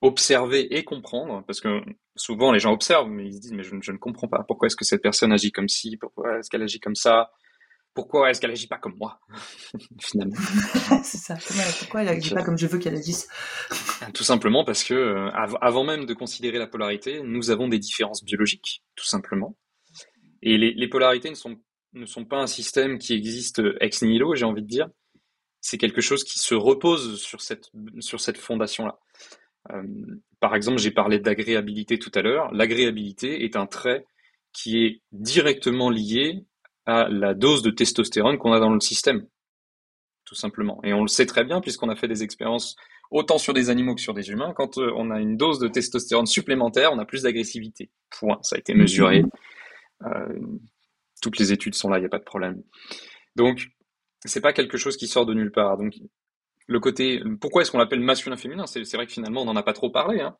[0.00, 1.80] observer et comprendre, parce que
[2.16, 4.66] souvent les gens observent, mais ils se disent, mais je, je ne comprends pas, pourquoi
[4.66, 7.30] est-ce que cette personne agit comme ci, pourquoi est-ce qu'elle agit comme ça,
[7.94, 9.20] pourquoi est-ce qu'elle agit pas comme moi
[10.00, 10.36] finalement
[11.04, 11.36] C'est ça.
[11.78, 13.28] Pourquoi elle agit pas comme je veux qu'elle agisse?
[14.14, 18.24] Tout simplement parce que euh, avant même de considérer la polarité, nous avons des différences
[18.24, 19.56] biologiques, tout simplement.
[20.42, 21.56] Et les, polarités ne sont
[21.92, 24.88] ne sont pas un système qui existe ex nihilo, j'ai envie de dire.
[25.60, 27.70] C'est quelque chose qui se repose sur cette
[28.00, 28.98] sur cette fondation là.
[29.70, 29.82] Euh,
[30.40, 32.52] par exemple, j'ai parlé d'agréabilité tout à l'heure.
[32.52, 34.04] L'agréabilité est un trait
[34.52, 36.44] qui est directement lié
[36.86, 39.26] à la dose de testostérone qu'on a dans le système,
[40.24, 40.80] tout simplement.
[40.84, 42.76] Et on le sait très bien puisqu'on a fait des expériences
[43.10, 44.52] autant sur des animaux que sur des humains.
[44.56, 47.90] Quand euh, on a une dose de testostérone supplémentaire, on a plus d'agressivité.
[48.10, 48.38] Point.
[48.42, 49.24] Ça a été mesuré.
[50.04, 50.38] Euh,
[51.20, 52.62] toutes les études sont là, il n'y a pas de problème.
[53.36, 53.68] Donc,
[54.24, 55.76] c'est pas quelque chose qui sort de nulle part.
[55.76, 55.94] Donc,
[56.66, 58.66] le côté, pourquoi est-ce qu'on l'appelle masculin-féminin?
[58.66, 60.20] C'est vrai que finalement, on n'en a pas trop parlé.
[60.20, 60.36] Hein.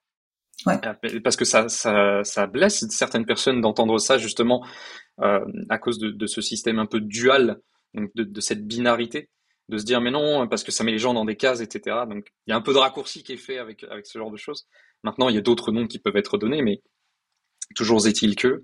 [0.65, 4.65] Parce que ça, blesse certaines personnes d'entendre ça justement
[5.21, 7.61] euh, à cause de, ce système un peu dual,
[7.95, 9.29] de, cette binarité,
[9.69, 11.97] de se dire mais non parce que ça met les gens dans des cases, etc.
[12.09, 14.31] Donc il y a un peu de raccourci qui est fait avec avec ce genre
[14.31, 14.67] de choses.
[15.03, 16.83] Maintenant il y a d'autres noms qui peuvent être donnés, mais
[17.75, 18.63] toujours est-il que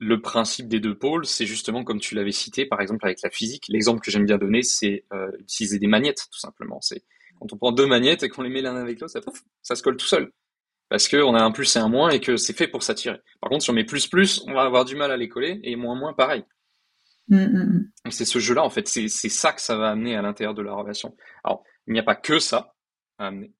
[0.00, 3.30] le principe des deux pôles, c'est justement comme tu l'avais cité, par exemple avec la
[3.30, 3.64] physique.
[3.68, 6.80] L'exemple que j'aime bien donner, c'est euh, utiliser des magnettes, tout simplement.
[6.80, 7.02] C'est
[7.40, 9.20] quand on prend deux magnettes et qu'on les met l'un avec l'autre, ça,
[9.62, 10.32] ça se colle tout seul
[10.88, 13.20] parce qu'on a un plus et un moins et que c'est fait pour s'attirer.
[13.40, 15.60] Par contre, si on met plus plus, on va avoir du mal à les coller
[15.62, 16.44] et moins moins, pareil.
[17.28, 18.10] Mm, mm, mm.
[18.10, 20.72] C'est ce jeu-là, en fait, c'est ça que ça va amener à l'intérieur de la
[20.72, 21.16] relation.
[21.44, 22.74] Alors, il n'y a pas que ça
[23.18, 23.52] à amener.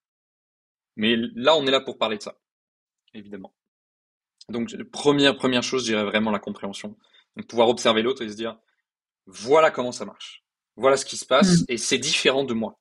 [0.97, 2.39] Mais là, on est là pour parler de ça,
[3.14, 3.55] évidemment.
[4.49, 6.97] Donc, première, première chose, je dirais vraiment la compréhension.
[7.37, 8.59] Donc, pouvoir observer l'autre et se dire,
[9.26, 10.45] voilà comment ça marche.
[10.76, 12.79] Voilà ce qui se passe et c'est différent de moi.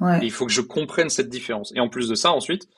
[0.00, 0.18] Ouais.
[0.22, 1.72] il faut que je comprenne cette différence.
[1.76, 2.68] Et en plus de ça, ensuite,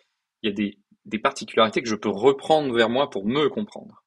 [0.44, 0.72] il y a
[1.06, 4.04] des, particularités que je peux reprendre vers moi pour me comprendre.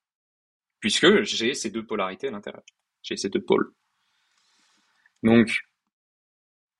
[0.79, 2.63] puisque j'ai ces deux polarités à l'intérieur.
[3.01, 3.73] J'ai ces deux pôles.
[5.23, 5.61] Donc,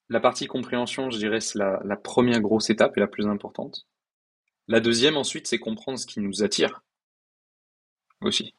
[0.09, 3.87] la partie compréhension, je dirais, c'est la, première grosse étape et la plus importante.
[4.67, 6.83] La deuxième, ensuite, c'est comprendre ce qui nous attire
[8.21, 8.53] aussi.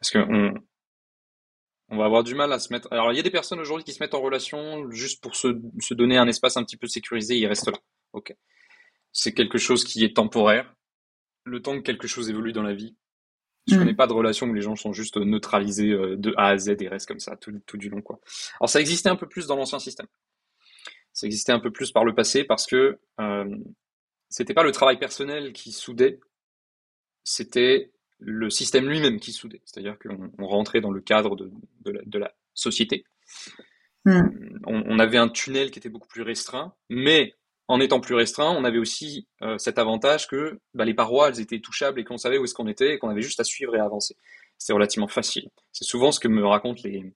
[0.00, 0.54] Parce qu'on
[1.90, 2.88] on va avoir du mal à se mettre.
[2.90, 5.48] Alors, il y a des personnes aujourd'hui qui se mettent en relation juste pour se,
[5.78, 7.78] se donner un espace un petit peu sécurisé, ils restent là.
[8.12, 8.34] Ok.
[9.14, 10.74] C'est quelque chose qui est temporaire.
[11.44, 12.94] Le temps que quelque chose évolue dans la vie.
[13.66, 13.78] Je mm.
[13.78, 16.76] connais pas de relation où les gens sont juste neutralisés euh, de A à Z
[16.80, 18.20] et restent comme ça tout, tout du long, quoi.
[18.60, 20.06] Alors, ça existait un peu plus dans l'ancien système.
[21.14, 23.56] Ça existait un peu plus par le passé parce que euh,
[24.28, 26.18] c'était pas le travail personnel qui soudait,
[27.22, 29.62] c'était le système lui-même qui soudait.
[29.64, 31.50] C'est-à-dire qu'on rentrait dans le cadre de,
[31.84, 33.04] de, la, société.
[34.04, 34.58] Hmm.
[34.66, 37.34] On, avait un tunnel qui était beaucoup plus restreint, mais
[37.68, 41.40] en étant plus restreint, on avait aussi euh, cet avantage que bah, les parois, elles
[41.40, 43.74] étaient touchables et qu'on savait où est-ce qu'on était et qu'on avait juste à suivre
[43.74, 44.16] et à avancer.
[44.58, 45.48] C'était relativement facile.
[45.72, 47.12] C'est souvent ce que me racontent les,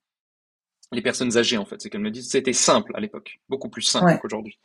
[0.93, 1.81] les personnes âgées, en fait.
[1.81, 4.59] C'est qu'elles me disent c'était simple à l'époque, beaucoup plus simple qu'aujourd'hui.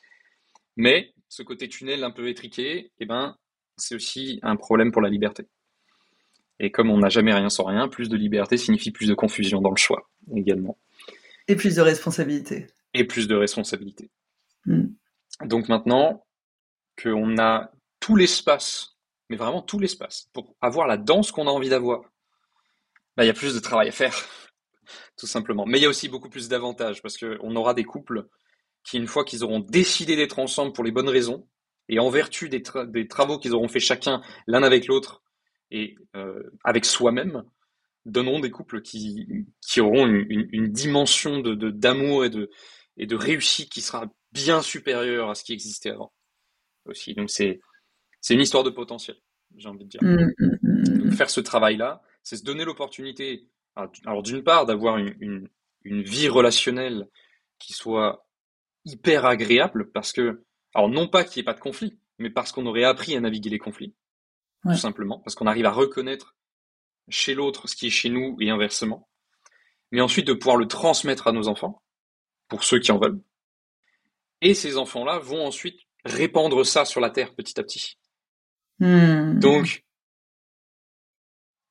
[0.77, 3.38] Mais ce côté tunnel un peu étriqué, eh ben,
[3.77, 5.47] c'est aussi un problème pour la liberté.
[6.59, 9.61] Et comme on n'a jamais rien sans rien, plus de liberté signifie plus de confusion
[9.61, 10.77] dans le choix également.
[11.47, 12.67] Et plus de responsabilité.
[12.93, 14.09] Et plus de responsabilité.
[15.45, 16.25] Donc maintenant
[17.01, 18.97] qu'on a tout l'espace,
[19.29, 22.01] mais vraiment tout l'espace, pour avoir la danse qu'on a envie d'avoir,
[23.15, 24.15] bah, il y a plus de travail à faire,
[25.17, 25.65] tout simplement.
[25.65, 28.27] Mais il y a aussi beaucoup plus d'avantages, parce qu'on aura des couples
[28.83, 31.47] qui, une fois qu'ils auront décidé d'être ensemble pour les bonnes raisons,
[31.89, 32.61] et en vertu des,
[33.07, 35.21] travaux qu'ils auront fait chacun l'un avec l'autre,
[35.71, 37.43] et euh, avec soi-même
[38.05, 39.27] donneront des couples qui,
[39.61, 42.49] qui auront une, dimension de, d'amour et de,
[42.97, 46.13] et de réussite qui sera bien supérieure à ce qui existait avant
[46.86, 47.13] aussi.
[47.13, 47.61] Donc c'est,
[48.19, 49.17] c'est une histoire de potentiel,
[49.55, 50.03] j'ai envie de dire.
[50.03, 53.47] Mmh, mmh, mmh, faire ce travail-là, c'est se donner l'opportunité,
[54.05, 55.49] alors d'une part, d'avoir une, une,
[55.84, 57.07] une, vie relationnelle
[57.59, 58.27] qui soit
[58.86, 62.51] hyper agréable, parce que, alors non pas qu'il n'y ait pas de conflit, mais parce
[62.51, 63.93] qu'on aurait appris à naviguer les conflits
[64.71, 66.36] tout simplement, parce qu'on arrive à reconnaître
[67.09, 69.09] chez l'autre ce qui est chez nous et inversement.
[69.91, 71.84] Mais ensuite de pouvoir le transmettre à nos enfants,
[72.47, 73.21] pour ceux qui en veulent.
[74.43, 77.97] Et ces enfants-là vont ensuite répandre ça sur la Terre petit à petit.
[78.79, 79.39] Hmm.
[79.39, 79.85] Donc,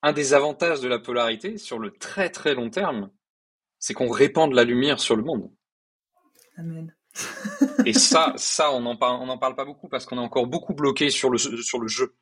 [0.02, 3.10] un des avantages de la polarité sur le très très long terme,
[3.78, 5.50] c'est qu'on répande la lumière sur le monde.
[6.56, 6.94] Amen.
[7.84, 10.46] et ça, ça, on n'en parle, on en parle pas beaucoup parce qu'on est encore
[10.46, 12.16] beaucoup bloqué sur le, sur le jeu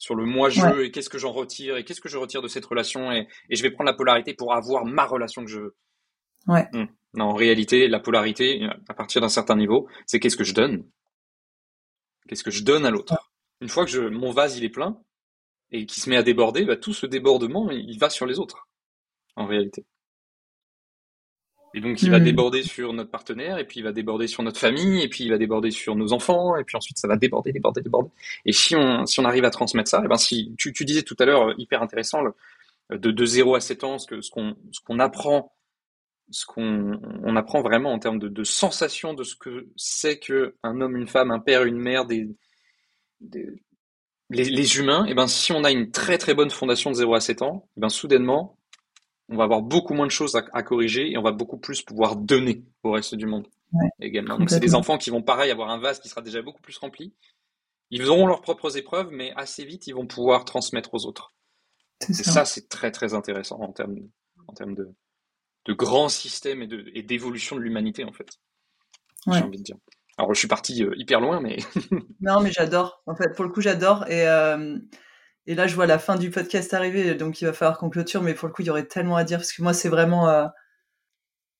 [0.00, 2.64] sur le moi-je et qu'est-ce que j'en retire et qu'est-ce que je retire de cette
[2.64, 5.76] relation et, et, je vais prendre la polarité pour avoir ma relation que je veux.
[6.46, 6.68] Ouais.
[6.72, 6.86] Hmm.
[7.14, 10.84] Non, en réalité, la polarité, à partir d'un certain niveau, c'est qu'est-ce que je donne?
[12.28, 13.14] Qu'est-ce que je donne à l'autre?
[13.60, 15.00] Une fois que je, mon vase il est plein
[15.70, 18.68] et qu'il se met à déborder, bah, tout ce débordement il va sur les autres.
[19.36, 19.86] En réalité.
[21.74, 22.24] Et donc, il va hmm.
[22.24, 25.30] déborder sur notre partenaire, et puis il va déborder sur notre famille, et puis il
[25.30, 28.10] va déborder sur nos enfants, et puis ensuite ça va déborder, déborder, déborder.
[28.46, 30.84] Et si on, si on arrive à transmettre ça, et eh ben si tu, tu
[30.84, 32.32] disais tout à l'heure, hyper intéressant, le,
[32.98, 35.52] de, de 0 à 7 ans, ce qu'on ce qu'on ce qu'on apprend,
[36.30, 40.56] ce qu'on on apprend vraiment en termes de, de sensation de ce que c'est que
[40.62, 42.28] un homme, une femme, un père, une mère, des,
[43.20, 43.46] des
[44.30, 46.96] les, les, humains, et eh ben si on a une très très bonne fondation de
[46.96, 48.58] 0 à 7 ans, et eh ben soudainement
[49.30, 52.16] on va avoir beaucoup moins de choses à, corriger et on va beaucoup plus pouvoir
[52.16, 53.46] donner au reste du monde
[54.00, 54.38] également.
[54.38, 56.78] Donc c'est des enfants qui vont pareil avoir un vase qui sera déjà beaucoup plus
[56.78, 57.12] rempli.
[57.90, 61.34] Ils auront leurs propres épreuves, mais assez vite ils vont pouvoir transmettre aux autres.
[62.08, 63.96] Et ça, c'est très très intéressant en termes,
[64.46, 64.94] en termes de,
[65.68, 68.40] de grands systèmes et d'évolution de, l'humanité en fait.
[69.26, 69.76] J'ai envie de dire.
[70.16, 71.58] Alors je suis parti euh, hyper loin, mais.
[72.20, 73.02] non, mais j'adore.
[73.06, 74.08] En fait, pour le coup, j'adore.
[74.08, 74.78] Et euh,
[75.48, 78.22] et là, je vois la fin du podcast arriver, donc il va falloir qu'on clôture,
[78.22, 80.28] mais pour le coup, il y aurait tellement à dire, parce que moi, c'est vraiment
[80.28, 80.44] euh,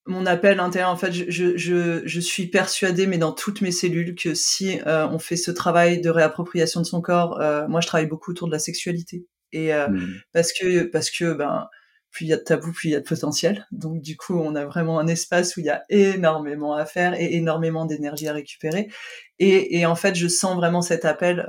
[0.05, 0.91] mon appel intérieur.
[0.91, 5.09] En fait, je, je, je, suis persuadée, mais dans toutes mes cellules, que si euh,
[5.09, 8.47] on fait ce travail de réappropriation de son corps, euh, moi, je travaille beaucoup autour
[8.49, 9.25] de la sexualité.
[9.53, 10.21] Et mmh.
[10.35, 11.67] parce que, parce que, ben,
[12.11, 13.67] plus il y a de tabou, plus il y a de potentiel.
[13.71, 17.15] Donc, du coup, on a vraiment un espace où il y a énormément à faire
[17.15, 18.89] et énormément d'énergie à récupérer.
[19.39, 21.47] Et, et, en fait, je sens vraiment cet appel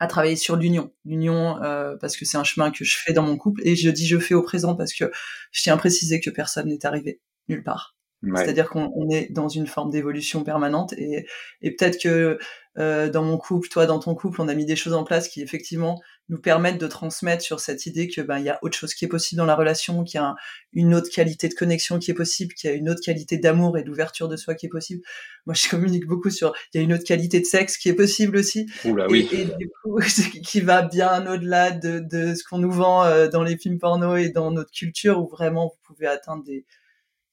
[0.00, 0.92] à travailler sur l'union.
[1.04, 3.90] L'union, euh, parce que c'est un chemin que je fais dans mon couple, et je
[3.90, 5.10] dis je fais au présent parce que
[5.52, 7.96] je tiens à préciser que personne n'est arrivé nulle part.
[8.36, 11.26] C'est-à-dire qu'on est dans une forme d'évolution permanente et,
[11.60, 12.38] et peut-être que
[12.78, 15.28] euh, dans mon couple, toi dans ton couple, on a mis des choses en place
[15.28, 18.76] qui effectivement nous permettent de transmettre sur cette idée que ben il y a autre
[18.76, 20.34] chose qui est possible dans la relation, qu'il y a
[20.72, 23.76] une autre qualité de connexion qui est possible, qu'il y a une autre qualité d'amour
[23.76, 25.02] et d'ouverture de soi qui est possible.
[25.44, 27.94] Moi, je communique beaucoup sur il y a une autre qualité de sexe qui est
[27.94, 28.66] possible aussi.
[28.84, 29.28] Oula, oui.
[29.32, 29.98] et, du coup,
[30.44, 34.16] qui va bien au-delà de, de ce qu'on nous vend euh, dans les films porno
[34.16, 36.64] et dans notre culture où vraiment vous pouvez atteindre des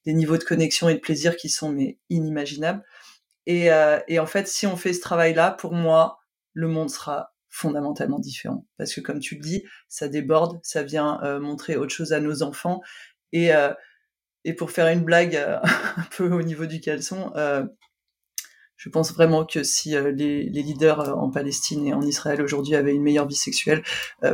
[0.05, 2.83] des niveaux de connexion et de plaisir qui sont mais inimaginables.
[3.45, 6.19] Et, euh, et en fait, si on fait ce travail-là, pour moi,
[6.53, 8.65] le monde sera fondamentalement différent.
[8.77, 12.19] Parce que comme tu le dis, ça déborde, ça vient euh, montrer autre chose à
[12.19, 12.81] nos enfants.
[13.33, 13.73] Et, euh,
[14.45, 15.59] et pour faire une blague euh,
[15.97, 17.31] un peu au niveau du caleçon,
[18.77, 20.11] je pense vraiment que si les,
[20.49, 23.83] les, leaders en Palestine et en Israël aujourd'hui avaient une meilleure vie sexuelle,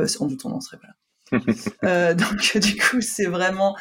[0.06, 0.88] sans doute on n'en serait pas
[1.82, 2.14] là.
[2.14, 3.76] donc du coup, c'est vraiment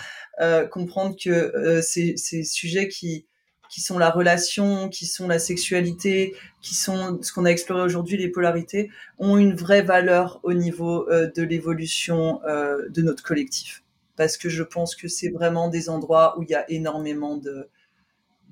[0.69, 3.27] comprendre que ces, ces, sujets qui
[3.69, 8.17] qui sont la relation, qui sont la sexualité, qui sont ce qu'on a exploré aujourd'hui,
[8.17, 13.83] les polarités, ont une vraie valeur au niveau euh, de l'évolution de notre collectif.
[14.15, 17.69] Parce que je pense que c'est vraiment des endroits où il y a énormément de,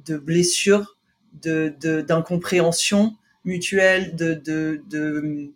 [0.05, 0.97] de blessures,
[1.34, 5.51] d'incompréhension mutuelle, de, de, de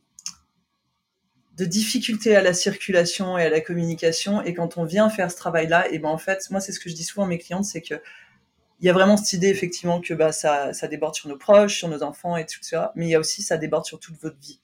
[1.60, 4.42] de difficultés à la circulation et à la communication.
[4.42, 6.90] Et quand on vient faire ce travail-là, et ben en fait, moi c'est ce que
[6.90, 7.96] je dis souvent à mes clientes, c'est que
[8.80, 11.78] il y a vraiment cette idée effectivement que bah ça, ça déborde sur nos proches,
[11.78, 14.18] sur nos enfants et tout ça, mais il y a aussi ça déborde sur toute
[14.22, 14.62] votre vie.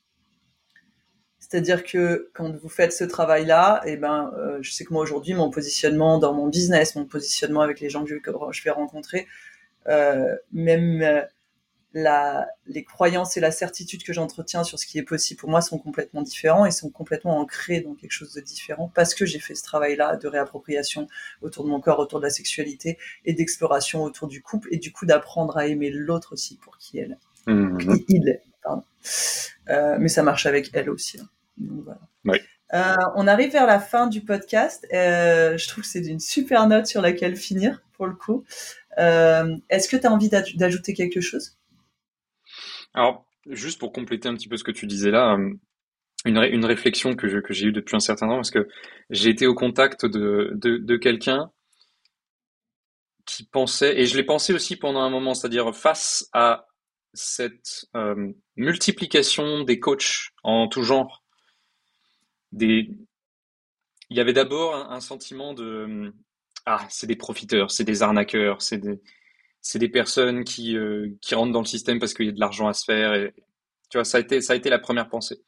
[1.39, 5.34] C'est-à-dire que quand vous faites ce travail-là, et ben euh, je sais que moi aujourd'hui
[5.34, 8.20] mon positionnement dans mon business, mon positionnement avec les gens que
[8.51, 9.28] je, vais rencontrer,
[9.88, 11.22] euh, même euh,
[11.96, 15.62] la, les croyances et la certitude que j'entretiens sur ce qui est possible pour moi
[15.62, 19.39] sont complètement différents et sont complètement ancrés dans quelque chose de différent parce que j'ai
[19.39, 21.08] fait ce travail-là de réappropriation
[21.41, 24.91] autour de mon corps, autour de la sexualité et d'exploration autour du couple et du
[24.91, 27.18] coup d'apprendre à aimer l'autre aussi pour qui elle
[27.48, 27.78] mmh.
[28.10, 28.43] il est.
[29.70, 31.18] Euh, mais ça marche avec elle aussi.
[31.20, 31.30] Hein.
[31.58, 32.02] Donc, voilà.
[32.26, 32.39] oui.
[32.74, 34.86] euh, on arrive vers la fin du podcast.
[34.93, 38.43] Euh, je trouve que c'est une super note sur laquelle finir pour le coup.
[38.98, 41.56] Est-ce que tu as envie d'ajouter quelque chose?
[42.96, 45.54] Alors, juste pour compléter un petit peu ce que tu disais là, euh,
[46.26, 48.68] une, réflexion que, j'ai eue depuis un certain temps, parce que
[49.10, 51.52] j'ai été au contact de, quelqu'un
[53.26, 56.68] qui pensait, et je l'ai pensé aussi pendant un moment, c'est-à-dire face à
[57.14, 61.24] cette euh, multiplication des coachs en tout genre,
[62.58, 62.96] il
[64.10, 66.14] y avait d'abord un, un, sentiment de
[66.66, 69.02] ah c'est des profiteurs, c'est des arnaqueurs, c'est des
[69.66, 72.39] c'est des personnes qui, euh, qui rentrent dans le système parce qu'il y a de
[72.39, 73.16] l'argent à se faire.
[73.16, 73.34] Et,
[73.89, 75.41] tu vois, ça a été, ça a été la première pensée.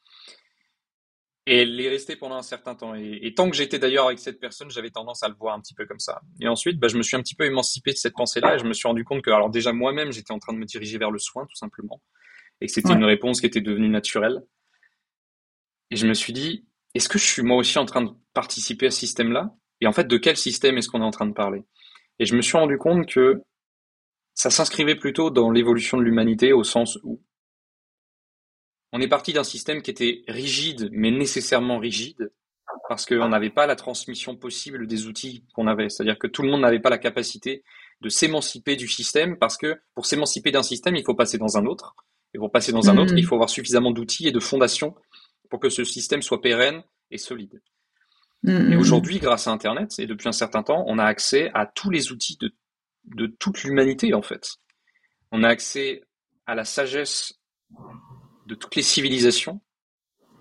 [1.46, 2.96] Et elle est restée pendant un certain temps.
[2.96, 5.72] Et, tant que j'étais d'ailleurs avec cette personne, j'avais tendance à le voir un petit
[5.72, 6.20] peu comme ça.
[6.40, 8.64] Et ensuite, bah, je me suis un petit peu émancipé de cette pensée-là et je
[8.64, 11.12] me suis rendu compte que, alors déjà moi-même, j'étais en train de me diriger vers
[11.12, 12.02] le soin, tout simplement.
[12.60, 14.42] Et que c'était une réponse qui était devenue naturelle.
[15.92, 18.88] Et je me suis dit, est-ce que je suis moi aussi en train de participer
[18.88, 19.54] à ce système-là?
[19.80, 21.62] Et en fait, de quel système est-ce qu'on est en train de parler?
[22.18, 23.44] Et je me suis rendu compte que
[24.38, 27.20] ça s'inscrivait plutôt dans l'évolution de l'humanité au sens où
[28.92, 32.32] on est parti d'un système qui était rigide, mais nécessairement rigide,
[32.88, 35.88] parce qu'on n'avait pas la transmission possible des outils qu'on avait.
[35.88, 37.64] C'est-à-dire que tout le monde n'avait pas la capacité
[38.00, 41.66] de s'émanciper du système, parce que pour s'émanciper d'un système, il faut passer dans un
[41.66, 41.96] autre.
[42.32, 43.26] Et pour passer dans un autre, il mmh.
[43.26, 44.94] faut avoir suffisamment d'outils et de fondations
[45.50, 47.60] pour que ce système soit pérenne et solide.
[48.44, 51.66] Mmh, et aujourd'hui, grâce à Internet, et depuis un certain temps, on a accès à
[51.66, 52.54] tous les outils de
[53.14, 54.56] de toute l'humanité en fait.
[55.32, 56.02] On a accès
[56.46, 57.34] à la sagesse
[58.46, 59.60] de toutes les civilisations,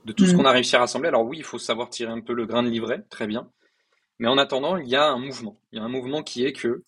[0.05, 0.37] de tout ce mm.
[0.37, 1.09] qu'on a réussi à rassembler.
[1.09, 3.51] Alors oui, il faut savoir tirer un peu le grain de livret, très bien.
[4.19, 5.59] Mais en attendant, il y a un mouvement.
[5.71, 6.83] Il y a un mouvement qui est que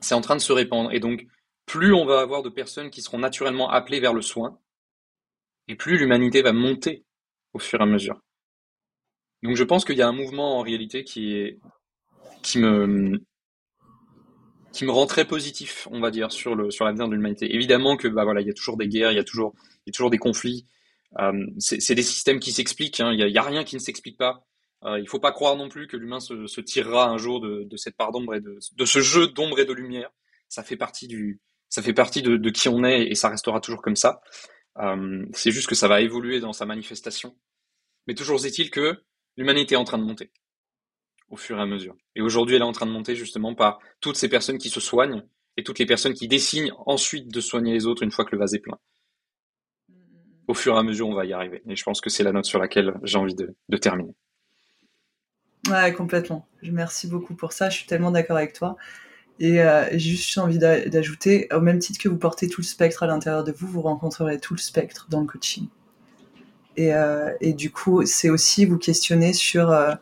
[0.00, 0.92] c'est en train de se répandre.
[0.92, 1.26] Et donc,
[1.66, 4.58] plus on va avoir de personnes qui seront naturellement appelées vers le soin,
[5.68, 7.04] et plus l'humanité va monter
[7.52, 8.20] au fur et à mesure.
[9.42, 11.60] Donc je pense qu'il y a un mouvement en réalité qui est
[12.42, 13.22] qui me
[14.72, 17.54] qui me rend très positif, on va dire, sur le sur l'avenir de l'humanité.
[17.54, 19.54] Évidemment que bah voilà, il y a toujours des guerres, il y a toujours
[19.86, 20.66] il y a toujours des conflits.
[21.18, 23.00] Euh, c'est des systèmes qui s'expliquent.
[23.00, 23.12] Hein.
[23.12, 24.46] Il y, a, rien qui ne s'explique pas.
[24.84, 27.64] Euh, il faut pas croire non plus que l'humain se, se, tirera un jour de,
[27.64, 30.10] de cette part d'ombre et de, de ce jeu d'ombre et de lumière.
[30.48, 33.60] Ça fait partie du ça fait partie de, de qui on est et ça restera
[33.60, 34.20] toujours comme ça.
[34.78, 37.36] Euh, c'est juste que ça va évoluer dans sa manifestation.
[38.06, 39.02] Mais toujours est-il que
[39.36, 40.30] l'humanité est en train de monter
[41.30, 41.96] au fur et à mesure.
[42.16, 44.80] Et aujourd'hui, elle est en train de monter justement par toutes ces personnes qui se
[44.80, 45.22] soignent
[45.56, 48.38] et toutes les personnes qui dessinent ensuite de soigner les autres une fois que le
[48.38, 48.78] vase est plein.
[50.48, 51.62] Au fur et à mesure, on va y arriver.
[51.68, 54.14] Et je pense que c'est la note sur laquelle j'ai envie de, terminer.
[55.68, 56.48] Ouais, complètement.
[56.62, 57.70] Merci beaucoup pour ça.
[57.70, 58.76] Je suis tellement d'accord avec toi.
[59.38, 63.04] Et euh, j'ai juste envie d'ajouter, au même titre que vous portez tout le spectre
[63.04, 65.68] à l'intérieur de vous, vous rencontrerez tout le spectre dans le coaching.
[66.76, 69.94] Et, euh, du coup, c'est aussi vous questionner sur euh,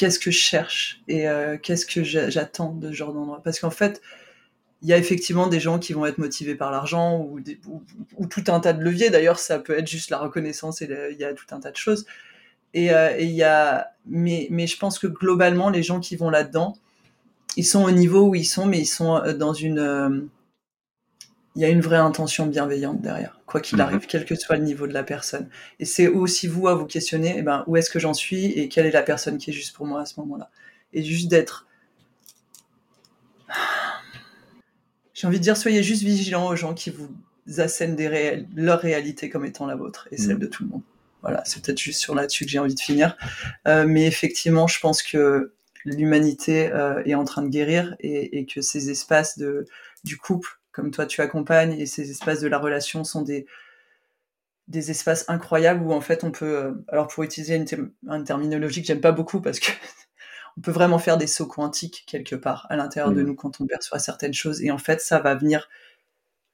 [0.00, 3.42] qu'est-ce que je cherche et euh, qu'est-ce que j'attends de ce genre d'endroit.
[3.44, 4.00] Parce qu'en fait,
[4.80, 7.38] il y a effectivement des gens qui vont être motivés par l'argent ou,
[8.16, 9.10] ou, tout un tas de leviers.
[9.10, 11.76] D'ailleurs, ça peut être juste la reconnaissance et il y a tout un tas de
[11.76, 12.06] choses.
[12.72, 16.78] Et, euh, y a, mais, mais je pense que globalement, les gens qui vont là-dedans,
[17.58, 20.30] ils sont au niveau où ils sont, mais ils sont euh, dans une.
[21.56, 23.84] Il y a une vraie intention bienveillante derrière, quoi qu'il mhm.
[23.84, 25.48] arrive, quel que soit le niveau de la personne.
[25.80, 28.68] Et c'est aussi vous à vous questionner, eh ben, où est-ce que j'en suis et
[28.68, 30.50] quelle est la personne qui est juste pour moi à ce moment-là.
[30.92, 31.66] Et juste d'être.
[35.12, 37.10] J'ai envie de dire, soyez juste vigilants aux gens qui vous
[37.58, 40.40] assènent des réels, leur réalité comme étant la vôtre et celle mhm.
[40.40, 40.82] de tout le monde.
[41.22, 43.16] Voilà, c'est peut-être juste sur là-dessus que j'ai envie de finir.
[43.68, 45.52] Euh, mais effectivement, je pense que
[45.84, 49.66] l'humanité euh, est en train de guérir et, et, que ces espaces de,
[50.04, 53.46] du couple, comme toi tu accompagnes, et ces espaces de la relation sont des,
[54.68, 58.82] des espaces incroyables où en fait on peut, euh, alors pour utiliser une, une terminologie
[58.82, 59.72] que j'aime pas beaucoup parce que
[60.56, 63.26] on peut vraiment faire des sauts quantiques quelque part à l'intérieur de mmh.
[63.26, 65.68] nous quand on perçoit certaines choses et en fait ça va venir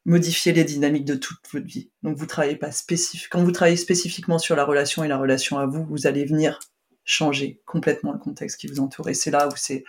[0.06, 1.90] modifier les dynamiques de toute votre vie.
[2.02, 3.28] Donc vous travaillez pas spécifique.
[3.28, 6.60] Quand vous travaillez spécifiquement sur la relation et la relation à vous, vous allez venir
[7.04, 9.08] changer complètement le contexte qui vous entoure.
[9.08, 9.84] Et c'est là où c'est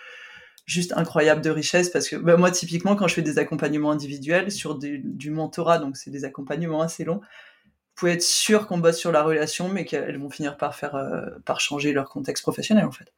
[0.68, 4.52] juste incroyable de richesse parce que bah, moi typiquement quand je fais des accompagnements individuels
[4.52, 8.98] sur du, mentorat, donc c'est des accompagnements assez longs, vous pouvez être sûr qu'on bosse
[8.98, 12.86] sur la relation, mais qu'elles vont finir par faire euh, par changer leur contexte professionnel
[12.86, 13.12] en fait,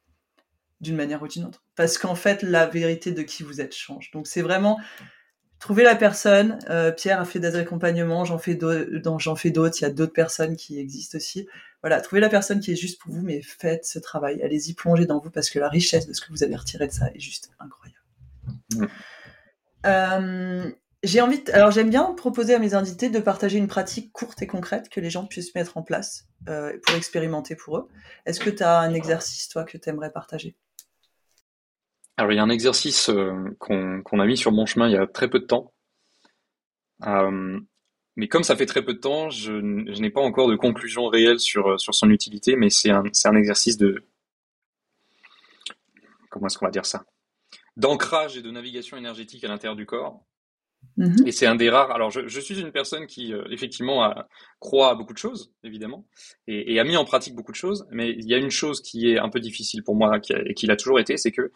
[0.80, 1.62] d'une manière ou d'une autre.
[1.74, 4.12] Parce qu'en fait la vérité de qui vous êtes change.
[4.12, 4.78] Donc c'est vraiment
[5.60, 6.58] Trouver la personne.
[6.70, 8.58] Euh, Pierre a fait des accompagnements, j'en fais
[9.18, 9.76] j'en fais d'autres.
[9.80, 11.46] Il y a d'autres personnes qui existent aussi.
[11.82, 14.42] Voilà, trouvez la personne qui est juste pour vous, mais faites ce travail.
[14.42, 16.92] Allez-y, plongez dans vous parce que la richesse de ce que vous avez retiré de
[16.92, 18.90] ça est juste incroyable.
[19.86, 20.70] Euh,
[21.02, 24.46] j'ai envie, alors j'aime bien proposer à mes invités de partager une pratique courte et
[24.46, 27.88] concrète que les gens puissent mettre en place euh, pour expérimenter pour eux.
[28.26, 30.56] Est-ce que tu as un exercice, toi, que tu aimerais partager?
[32.20, 34.96] Alors il y a un exercice euh, qu'on a mis sur mon chemin il y
[34.96, 35.72] a très peu de temps.
[37.06, 37.58] Euh,
[38.16, 41.40] mais comme ça fait très peu de temps, je, n'ai pas encore de conclusion réelle
[41.40, 44.04] sur, sur son utilité, mais c'est un, un exercice de...
[46.28, 47.04] Comment est-ce qu'on va dire ça?
[47.78, 50.22] D'ancrage et de navigation énergétique à l'intérieur du corps.
[50.98, 51.26] Mm-hmm.
[51.26, 51.90] Et c'est un des rares.
[51.92, 56.06] Alors, je, suis une personne qui, euh, effectivement, a, croit à beaucoup de choses, évidemment,
[56.46, 57.86] et, a mis en pratique beaucoup de choses.
[57.90, 60.66] Mais il y a une chose qui est un peu difficile pour moi et qui
[60.66, 61.52] l'a toujours été, c'est que euh,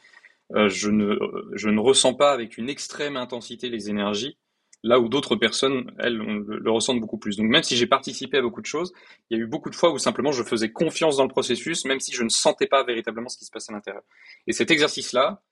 [0.51, 1.17] je, ne,
[1.55, 4.37] je ne ressens pas avec une extrême intensité les énergies,
[4.83, 7.37] là où d'autres personnes, elles, le, ressentent beaucoup plus.
[7.37, 8.93] Donc même si j'ai participé à beaucoup de choses,
[9.31, 11.85] il y a eu beaucoup de fois où simplement je faisais confiance dans le processus,
[11.87, 14.03] même si je ne sentais pas véritablement ce qui se passait à l'intérieur.
[14.47, 15.43] Et cet exercice-là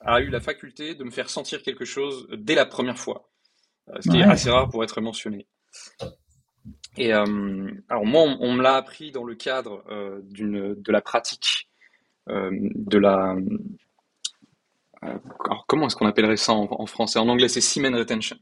[0.00, 3.30] a eu la faculté de me faire sentir quelque chose dès la première fois,
[3.90, 5.46] euh, ce qui est assez rare pour être mentionné.
[6.96, 11.00] Et euh, alors moi, on, me l'a appris dans le cadre euh, d'une de la
[11.00, 11.70] pratique
[12.28, 13.36] euh, de la
[15.02, 17.18] alors comment est-ce qu'on appellerait ça en, français?
[17.18, 18.36] En anglais, c'est semen retention.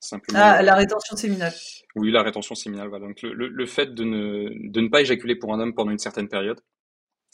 [0.00, 0.38] Simplement.
[0.40, 1.52] Ah, la rétention séminale.
[1.96, 2.88] Oui, la rétention séminale.
[2.88, 3.06] Voilà.
[3.06, 6.28] Donc le, fait de ne, de ne pas éjaculer pour un homme pendant une certaine
[6.28, 6.60] période,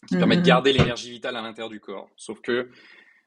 [0.06, 0.46] qui permet de mhm.
[0.46, 2.08] garder l'énergie vitale à l'intérieur du corps.
[2.16, 2.70] Sauf que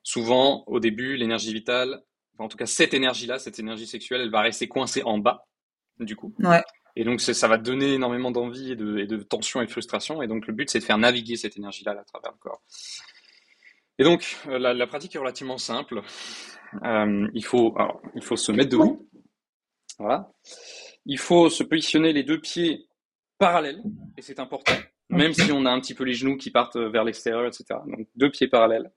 [0.01, 2.01] souvent, au début, l'énergie vitale,
[2.39, 5.45] en tout cas cette énergie-là, cette énergie sexuelle, elle va rester coincée en bas,
[5.99, 6.33] du coup.
[6.39, 6.63] Ouais.
[6.95, 10.21] Et donc ça va donner énormément d'envie et de, et de tension et de frustration.
[10.21, 12.61] Et donc le but, c'est de faire naviguer cette énergie-là à travers le corps.
[13.99, 16.01] Et donc, euh, la, pratique est relativement simple.
[16.83, 17.75] Euh, il, faut,
[18.15, 19.07] il faut se mettre debout.
[19.99, 20.31] Voilà.
[21.05, 22.87] Il faut se positionner les deux pieds
[23.37, 23.83] parallèles,
[24.17, 24.73] et c'est important,
[25.09, 27.79] même si on a un petit peu les genoux qui partent vers l'extérieur, etc.
[27.85, 28.91] Donc, deux pieds parallèles.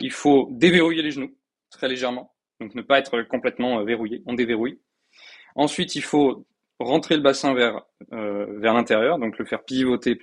[0.00, 1.36] Il faut déverrouiller les genoux,
[1.70, 2.34] très légèrement.
[2.60, 4.22] Donc, ne pas être complètement euh, verrouillé.
[4.26, 4.80] On déverrouille.
[5.56, 6.46] Ensuite, il faut
[6.78, 10.18] rentrer le bassin vers, vers l'intérieur, donc le faire pivoter.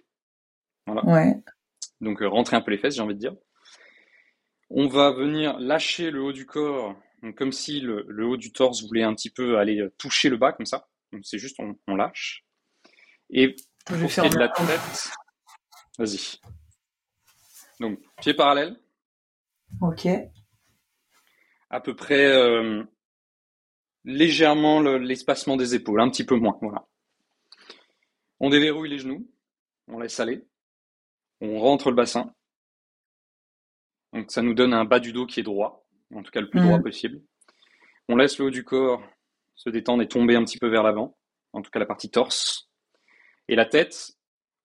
[0.85, 1.03] Voilà.
[1.05, 1.33] Ouais.
[2.01, 3.33] Donc, rentrer un peu les fesses, j'ai envie de dire.
[4.75, 6.95] On va venir lâcher le haut du corps,
[7.37, 10.51] comme si le, haut du torse voulait un petit peu aller euh, toucher le bas,
[10.51, 10.87] comme ça.
[11.11, 12.43] Donc c'est juste, on, lâche.
[13.29, 13.55] Et
[13.85, 15.11] pour de la tête,
[15.99, 16.39] vas-y.
[17.79, 18.79] Donc, pied parallèle.
[19.79, 20.07] Ok.
[21.69, 22.83] À peu près euh,
[24.05, 26.57] légèrement l'espacement des épaules, un petit peu moins.
[26.61, 26.87] Voilà.
[28.39, 29.29] On déverrouille les genoux,
[29.87, 30.47] on laisse aller,
[31.41, 32.33] on rentre le bassin,
[34.13, 36.49] donc ça nous donne un bas du dos qui est droit, en tout cas le
[36.49, 36.83] plus droit mhm.
[36.83, 37.21] possible.
[38.07, 39.03] On laisse le haut du corps
[39.55, 41.17] se détendre et tomber un petit peu vers l'avant,
[41.53, 42.69] en tout cas la partie torse.
[43.47, 44.11] Et la tête,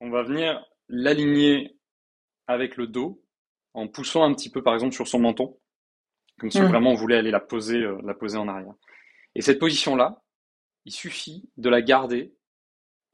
[0.00, 1.76] on va venir l'aligner
[2.46, 3.22] avec le dos
[3.74, 5.58] en poussant un petit peu par exemple sur son menton.
[6.38, 8.74] comme si vraiment on voulait aller la poser, euh, la poser en arrière.
[9.34, 10.22] Et cette position-là,
[10.84, 12.34] il suffit de la garder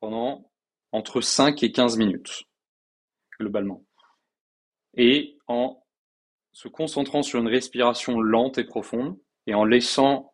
[0.00, 0.50] pendant
[0.92, 2.44] entre 5 et 15 minutes,
[3.38, 3.84] globalement.
[4.96, 5.83] Et en
[6.54, 10.32] se concentrant sur une respiration lente et profonde, et en laissant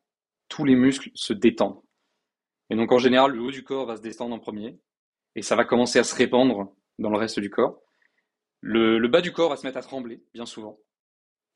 [0.49, 1.83] tous les muscles se détendre.
[2.69, 4.79] Et donc en général, le haut du corps va se détendre en premier,
[5.35, 7.81] et ça va commencer à se répandre dans le reste du corps.
[8.61, 10.79] Le, bas du corps va se mettre à trembler, bien souvent.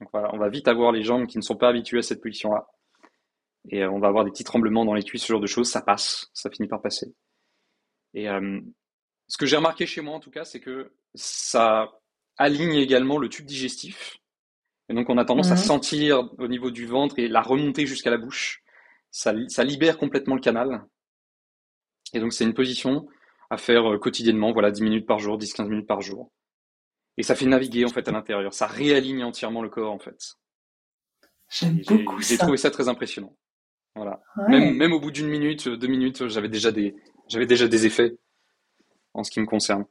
[0.00, 2.22] Donc voilà, on va vite avoir les jambes qui ne sont pas habituées à cette
[2.22, 2.66] position-là.
[3.68, 5.70] Et euh, on va avoir des petits tremblements dans les cuisses, ce genre de choses,
[5.70, 7.14] ça passe, ça finit par passer.
[8.14, 8.60] Et euh,
[9.28, 11.92] ce que j'ai remarqué chez moi en tout cas, c'est que ça
[12.38, 14.18] aligne également le tube digestif.
[14.88, 18.10] Et donc on a tendance à sentir au niveau du ventre et la remonter jusqu'à
[18.10, 18.62] la bouche.
[19.10, 20.84] Ça, ça libère complètement le canal.
[22.12, 23.06] Et donc c'est une position
[23.50, 26.32] à faire euh, quotidiennement, voilà, 10 minutes par jour, 10-15 minutes par jour.
[27.16, 28.52] Et ça fait naviguer en fait à l'intérieur.
[28.52, 30.36] Ça réaligne entièrement le corps en fait.
[31.48, 32.28] J'aime beaucoup ça.
[32.28, 33.36] J'ai trouvé ça très impressionnant.
[33.94, 34.20] Voilà.
[34.48, 36.96] Même, même au bout d'une minute, deux minutes, j'avais déjà des,
[37.28, 38.16] j'avais déjà des effets
[39.12, 39.84] en ce qui me concerne.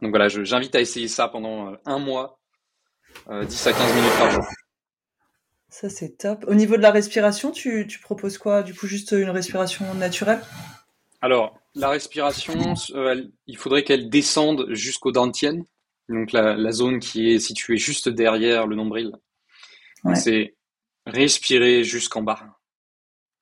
[0.00, 2.38] Donc voilà, j'invite à essayer ça pendant euh, un mois,
[3.28, 4.44] 10 euh, à 15 minutes par jour.
[5.68, 6.44] Ça c'est top.
[6.48, 10.40] Au niveau de la respiration, tu, tu proposes quoi Du coup, juste une respiration naturelle?
[11.20, 15.64] Alors, la respiration, euh, il faudrait qu'elle descende jusqu'au dantienne,
[16.08, 19.12] donc la, zone qui est située juste derrière le nombril.
[20.14, 20.56] C'est
[21.06, 22.58] respirer jusqu'en bas.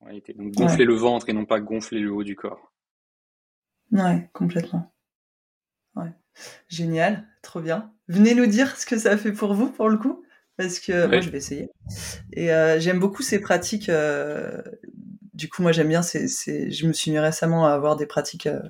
[0.02, 2.72] Donc gonfler le ventre et non pas gonfler le haut du corps.
[3.92, 4.92] Ouais, complètement.
[5.94, 6.12] Ouais.
[6.68, 7.92] Génial, trop bien.
[8.09, 10.24] Venez nous dire ce que ça fait pour vous, pour le coup,
[10.57, 11.70] parce que moi je vais essayer.
[12.32, 13.88] Et euh, j'aime beaucoup ces pratiques.
[13.88, 14.62] Euh,
[15.34, 16.02] du coup, moi j'aime bien.
[16.02, 16.28] C'est,
[16.70, 18.61] je me suis mis récemment à avoir des pratiques euh,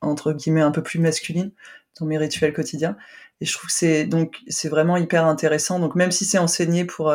[0.00, 1.52] entre guillemets un peu plus masculines
[1.98, 2.96] dans mes rituels quotidiens.
[3.40, 5.78] Et je trouve que c'est donc c'est vraiment hyper intéressant.
[5.78, 7.10] Donc même si c'est enseigné pour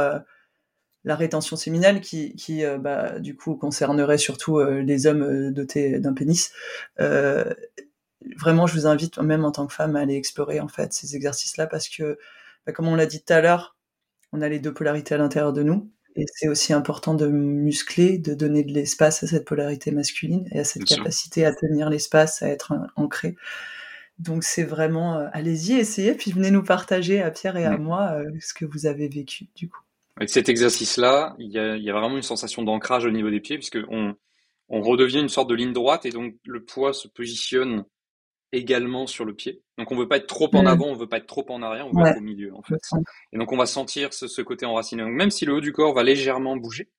[1.08, 5.52] la rétention séminale qui, qui euh, bah, du coup concernerait surtout euh, les hommes euh,
[5.52, 6.52] dotés d'un pénis.
[8.38, 11.16] Vraiment, je vous invite même en tant que femme à aller explorer en fait ces
[11.16, 12.18] exercices-là parce que,
[12.66, 13.76] bah, comme on l'a dit tout à l'heure,
[14.32, 15.92] on a les deux polarités à l'intérieur de nous.
[16.16, 20.60] Et c'est aussi important de muscler, de donner de l'espace à cette polarité masculine et
[20.60, 23.36] à cette capacité à tenir l'espace, à être ancré.
[24.18, 28.56] Donc c'est vraiment, allez-y, essayez, puis venez nous partager à Pierre et à moi ce
[28.56, 29.82] que vous avez vécu du coup.
[30.18, 33.78] Avec cet exercice-là, il y a, vraiment une sensation d'ancrage au niveau des pieds, puisque
[33.90, 34.16] on,
[34.70, 37.86] redevient une sorte de ligne droite et donc le poids se positionne
[38.52, 39.62] également sur le pied.
[39.78, 40.68] Donc on veut pas être trop en mm.
[40.68, 42.80] avant, on veut pas être trop en arrière, on veut être au milieu en fait.
[43.34, 45.04] Et donc on va sentir ce, côté enraciné.
[45.04, 46.90] Donc même si le haut du corps va légèrement bouger,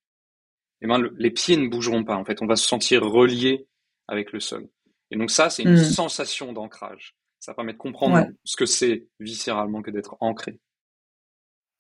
[0.82, 2.42] eh ben les pieds ne bougeront pas en fait.
[2.42, 3.66] On va se sentir relié
[4.06, 4.68] avec le sol.
[5.10, 5.84] Et donc ça, c'est une mm.
[5.84, 7.16] sensation d'ancrage.
[7.38, 10.58] Ça permet de comprendre ce que c'est viscéralement que d'être ancré.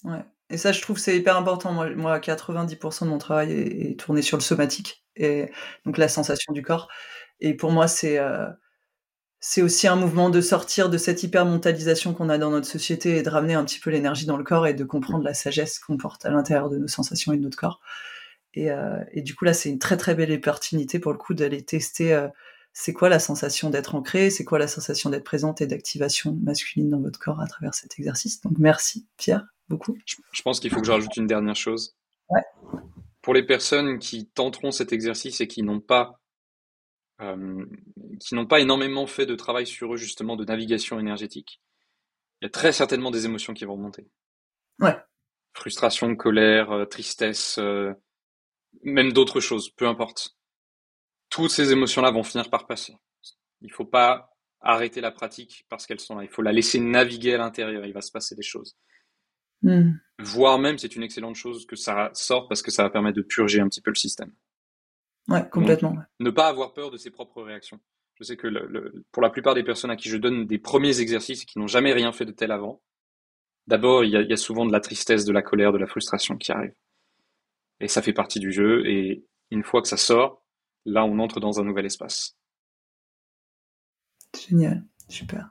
[0.04, 0.24] Ouais.
[0.50, 1.72] Et ça, je trouve c'est hyper important.
[1.72, 5.50] Moi, moi 90% de mon travail est, tourné sur le somatique, et
[5.84, 6.88] donc la sensation du corps.
[7.40, 8.46] Et pour moi, c'est euh,
[9.40, 13.22] c'est aussi un mouvement de sortir de cette hypermentalisation qu'on a dans notre société et
[13.22, 15.96] de ramener un petit peu l'énergie dans le corps et de comprendre la sagesse qu'on
[15.96, 17.80] porte à l'intérieur de nos sensations et de notre corps.
[18.54, 21.34] Et, euh, et du coup, là, c'est une très très belle opportunité pour le coup
[21.34, 22.28] d'aller tester euh,
[22.72, 26.90] c'est quoi la sensation d'être ancré, c'est quoi la sensation d'être présente et d'activation masculine
[26.90, 28.40] dans votre corps à travers cet exercice.
[28.40, 29.98] Donc merci Pierre beaucoup.
[30.06, 31.96] Je, pense qu'il faut que je rajoute une dernière chose.
[33.20, 36.20] Pour les personnes qui tenteront cet exercice et qui n'ont pas
[37.20, 37.64] euh,
[38.20, 41.60] qui n'ont pas énormément fait de travail sur eux justement de navigation énergétique,
[42.40, 44.06] il y a très certainement des émotions qui vont remonter.
[44.80, 44.96] Ouais.
[45.54, 47.92] Frustration, colère, euh, tristesse, euh,
[48.82, 50.36] même d'autres choses, peu importe.
[51.30, 52.96] Toutes ces émotions-là vont finir par passer.
[53.60, 56.22] Il faut pas arrêter la pratique parce qu'elles sont là.
[56.22, 57.84] Il faut la laisser naviguer à l'intérieur.
[57.84, 58.76] Il va se passer des choses.
[59.62, 59.94] Hmm.
[60.20, 63.22] Voire même, c'est une excellente chose que ça sorte parce que ça va permettre de
[63.22, 64.32] purger un petit peu le système.
[65.28, 65.96] Ouais, complètement.
[66.20, 67.80] ne pas avoir peur de ses propres réactions.
[68.14, 68.48] Je sais que
[69.12, 71.92] pour la plupart des personnes à qui je donne des premiers exercices qui n'ont jamais
[71.92, 72.82] rien fait de tel avant,
[73.68, 76.50] d'abord, il y, a, souvent de la tristesse, de la colère, de la frustration qui
[76.50, 76.74] arrive.
[77.80, 78.84] Et ça fait partie du jeu.
[78.86, 80.42] Et une fois que ça sort,
[80.84, 82.36] là, on entre dans un nouvel espace.
[84.36, 85.50] Génial, super.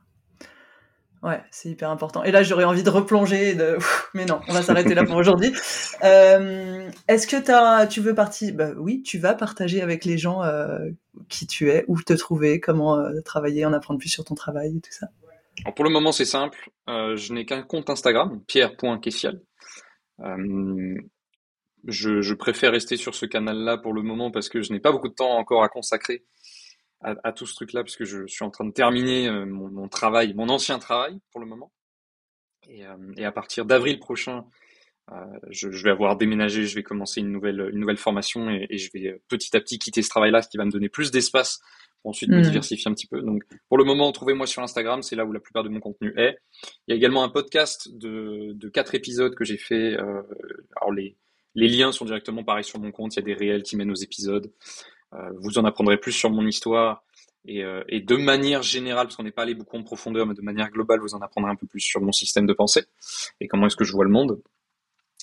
[1.28, 2.24] Ouais, c'est hyper important.
[2.24, 3.78] Et là, j'aurais envie de replonger, de...
[4.14, 5.52] mais non, on va s'arrêter là pour aujourd'hui.
[6.04, 10.44] Euh, est-ce que as, tu veux partir bah, Oui, tu vas partager avec les gens
[10.44, 10.78] euh,
[11.28, 14.78] qui tu es, où te trouver, comment euh, travailler, en apprendre plus sur ton travail
[14.78, 15.08] et tout ça?
[15.64, 16.70] Alors pour le moment, c'est simple.
[16.88, 19.42] je n'ai qu'un compte Instagram, pierre.kessial.
[20.20, 24.92] Je, je, préfère rester sur ce canal-là pour le moment parce que je n'ai pas
[24.92, 26.26] beaucoup de temps encore à consacrer
[27.02, 30.50] à, tout ce truc-là, puisque je suis en train de terminer euh, mon, travail, mon
[30.50, 31.72] ancien travail pour le moment.
[32.68, 34.46] Et, euh, et à partir d'avril prochain,
[35.50, 38.92] je, vais avoir déménagé, je vais commencer une nouvelle, une nouvelle formation et, et je
[38.94, 41.62] vais petit à petit quitter ce travail-là, ce qui va me donner plus d'espace
[42.02, 42.44] pour ensuite me hmm.
[42.44, 43.22] diversifier un petit peu.
[43.22, 46.14] Donc, pour le moment, trouvez-moi sur Instagram, c'est là où la plupart de mon contenu
[46.18, 46.38] est.
[46.88, 49.98] Il y a également un podcast de, de quatre épisodes que j'ai fait.
[49.98, 50.22] Euh,
[50.76, 51.18] alors, les,
[51.56, 53.16] les liens sont directement pareils sur mon compte.
[53.16, 54.52] Il y a des réels qui mènent aux épisodes.
[55.14, 57.04] Euh, vous en apprendrez plus sur mon histoire.
[57.46, 60.34] Et, euh, et de manière générale, parce qu'on n'est pas allé beaucoup en profondeur, mais
[60.34, 62.84] de manière globale, vous en apprendrez un peu plus sur mon système de pensée
[63.40, 64.42] et comment est-ce que je vois le monde.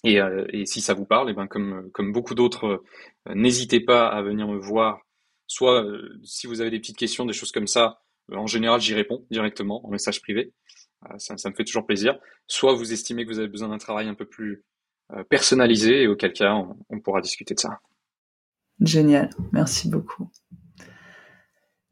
[0.04, 2.82] Et, euh, si ça vous parle, et eh ben comme, comme beaucoup d'autres,
[3.34, 5.00] n'hésitez pas à venir me voir
[5.46, 5.84] Soit
[6.24, 8.00] si vous avez des petites questions, des choses comme ça,
[8.32, 10.52] en général j'y réponds directement en message privé.
[11.18, 12.18] Ça, me fait toujours plaisir.
[12.46, 14.64] Soit vous estimez que vous avez besoin d'un travail un peu plus
[15.28, 16.54] personnalisé et auquel cas
[16.88, 17.78] on pourra discuter de ça.
[18.80, 20.28] Génial, merci beaucoup.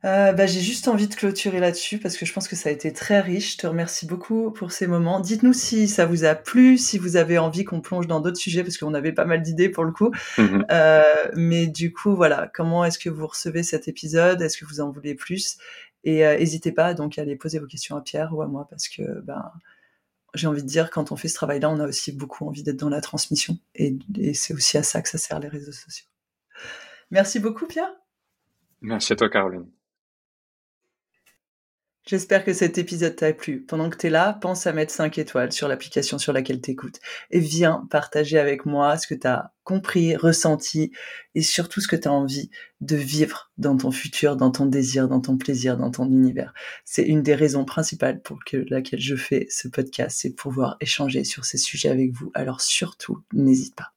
[0.05, 2.73] Euh, bah, j'ai juste envie de clôturer là-dessus parce que je pense que ça a
[2.73, 3.53] été très riche.
[3.53, 5.21] Je te remercie beaucoup pour ces moments.
[5.21, 8.65] Dites-nous si ça vous a plu, si vous avez envie qu'on plonge dans d'autres sujets
[8.65, 10.11] parce qu'on avait pas mal d'idées pour le coup.
[10.39, 10.65] Mm-hmm.
[10.73, 14.43] Euh, mais du coup, voilà, comment est-ce que vous recevez cet épisode?
[14.43, 15.59] Est-ce que vous en voulez plus?
[16.03, 18.67] Et euh, n'hésitez pas donc à aller poser vos questions à Pierre ou à moi
[18.69, 19.53] parce que ben
[20.35, 22.79] j'ai envie de dire quand on fait ce travail-là, on a aussi beaucoup envie d'être
[22.79, 26.07] dans la transmission et, et c'est aussi à ça que ça sert les réseaux sociaux.
[27.13, 27.93] Merci beaucoup, Pierre.
[28.81, 29.71] Merci à toi, Caroline.
[32.07, 33.61] J'espère que cet épisode t'a plu.
[33.61, 37.01] Pendant que tu es là, pense à mettre 5 étoiles sur l'application sur laquelle t'écoutes
[37.31, 40.91] et viens partager avec moi ce que tu as compris, ressenti
[41.35, 45.07] et surtout ce que tu as envie de vivre dans ton futur, dans ton désir,
[45.07, 46.55] dans ton plaisir, dans ton univers.
[46.87, 48.39] C'est une des raisons principales pour
[48.71, 52.33] laquelle je fais ce podcast, c'est pouvoir échanger sur ces sujets avec vous.
[52.35, 53.93] Alors surtout, n'hésite pas.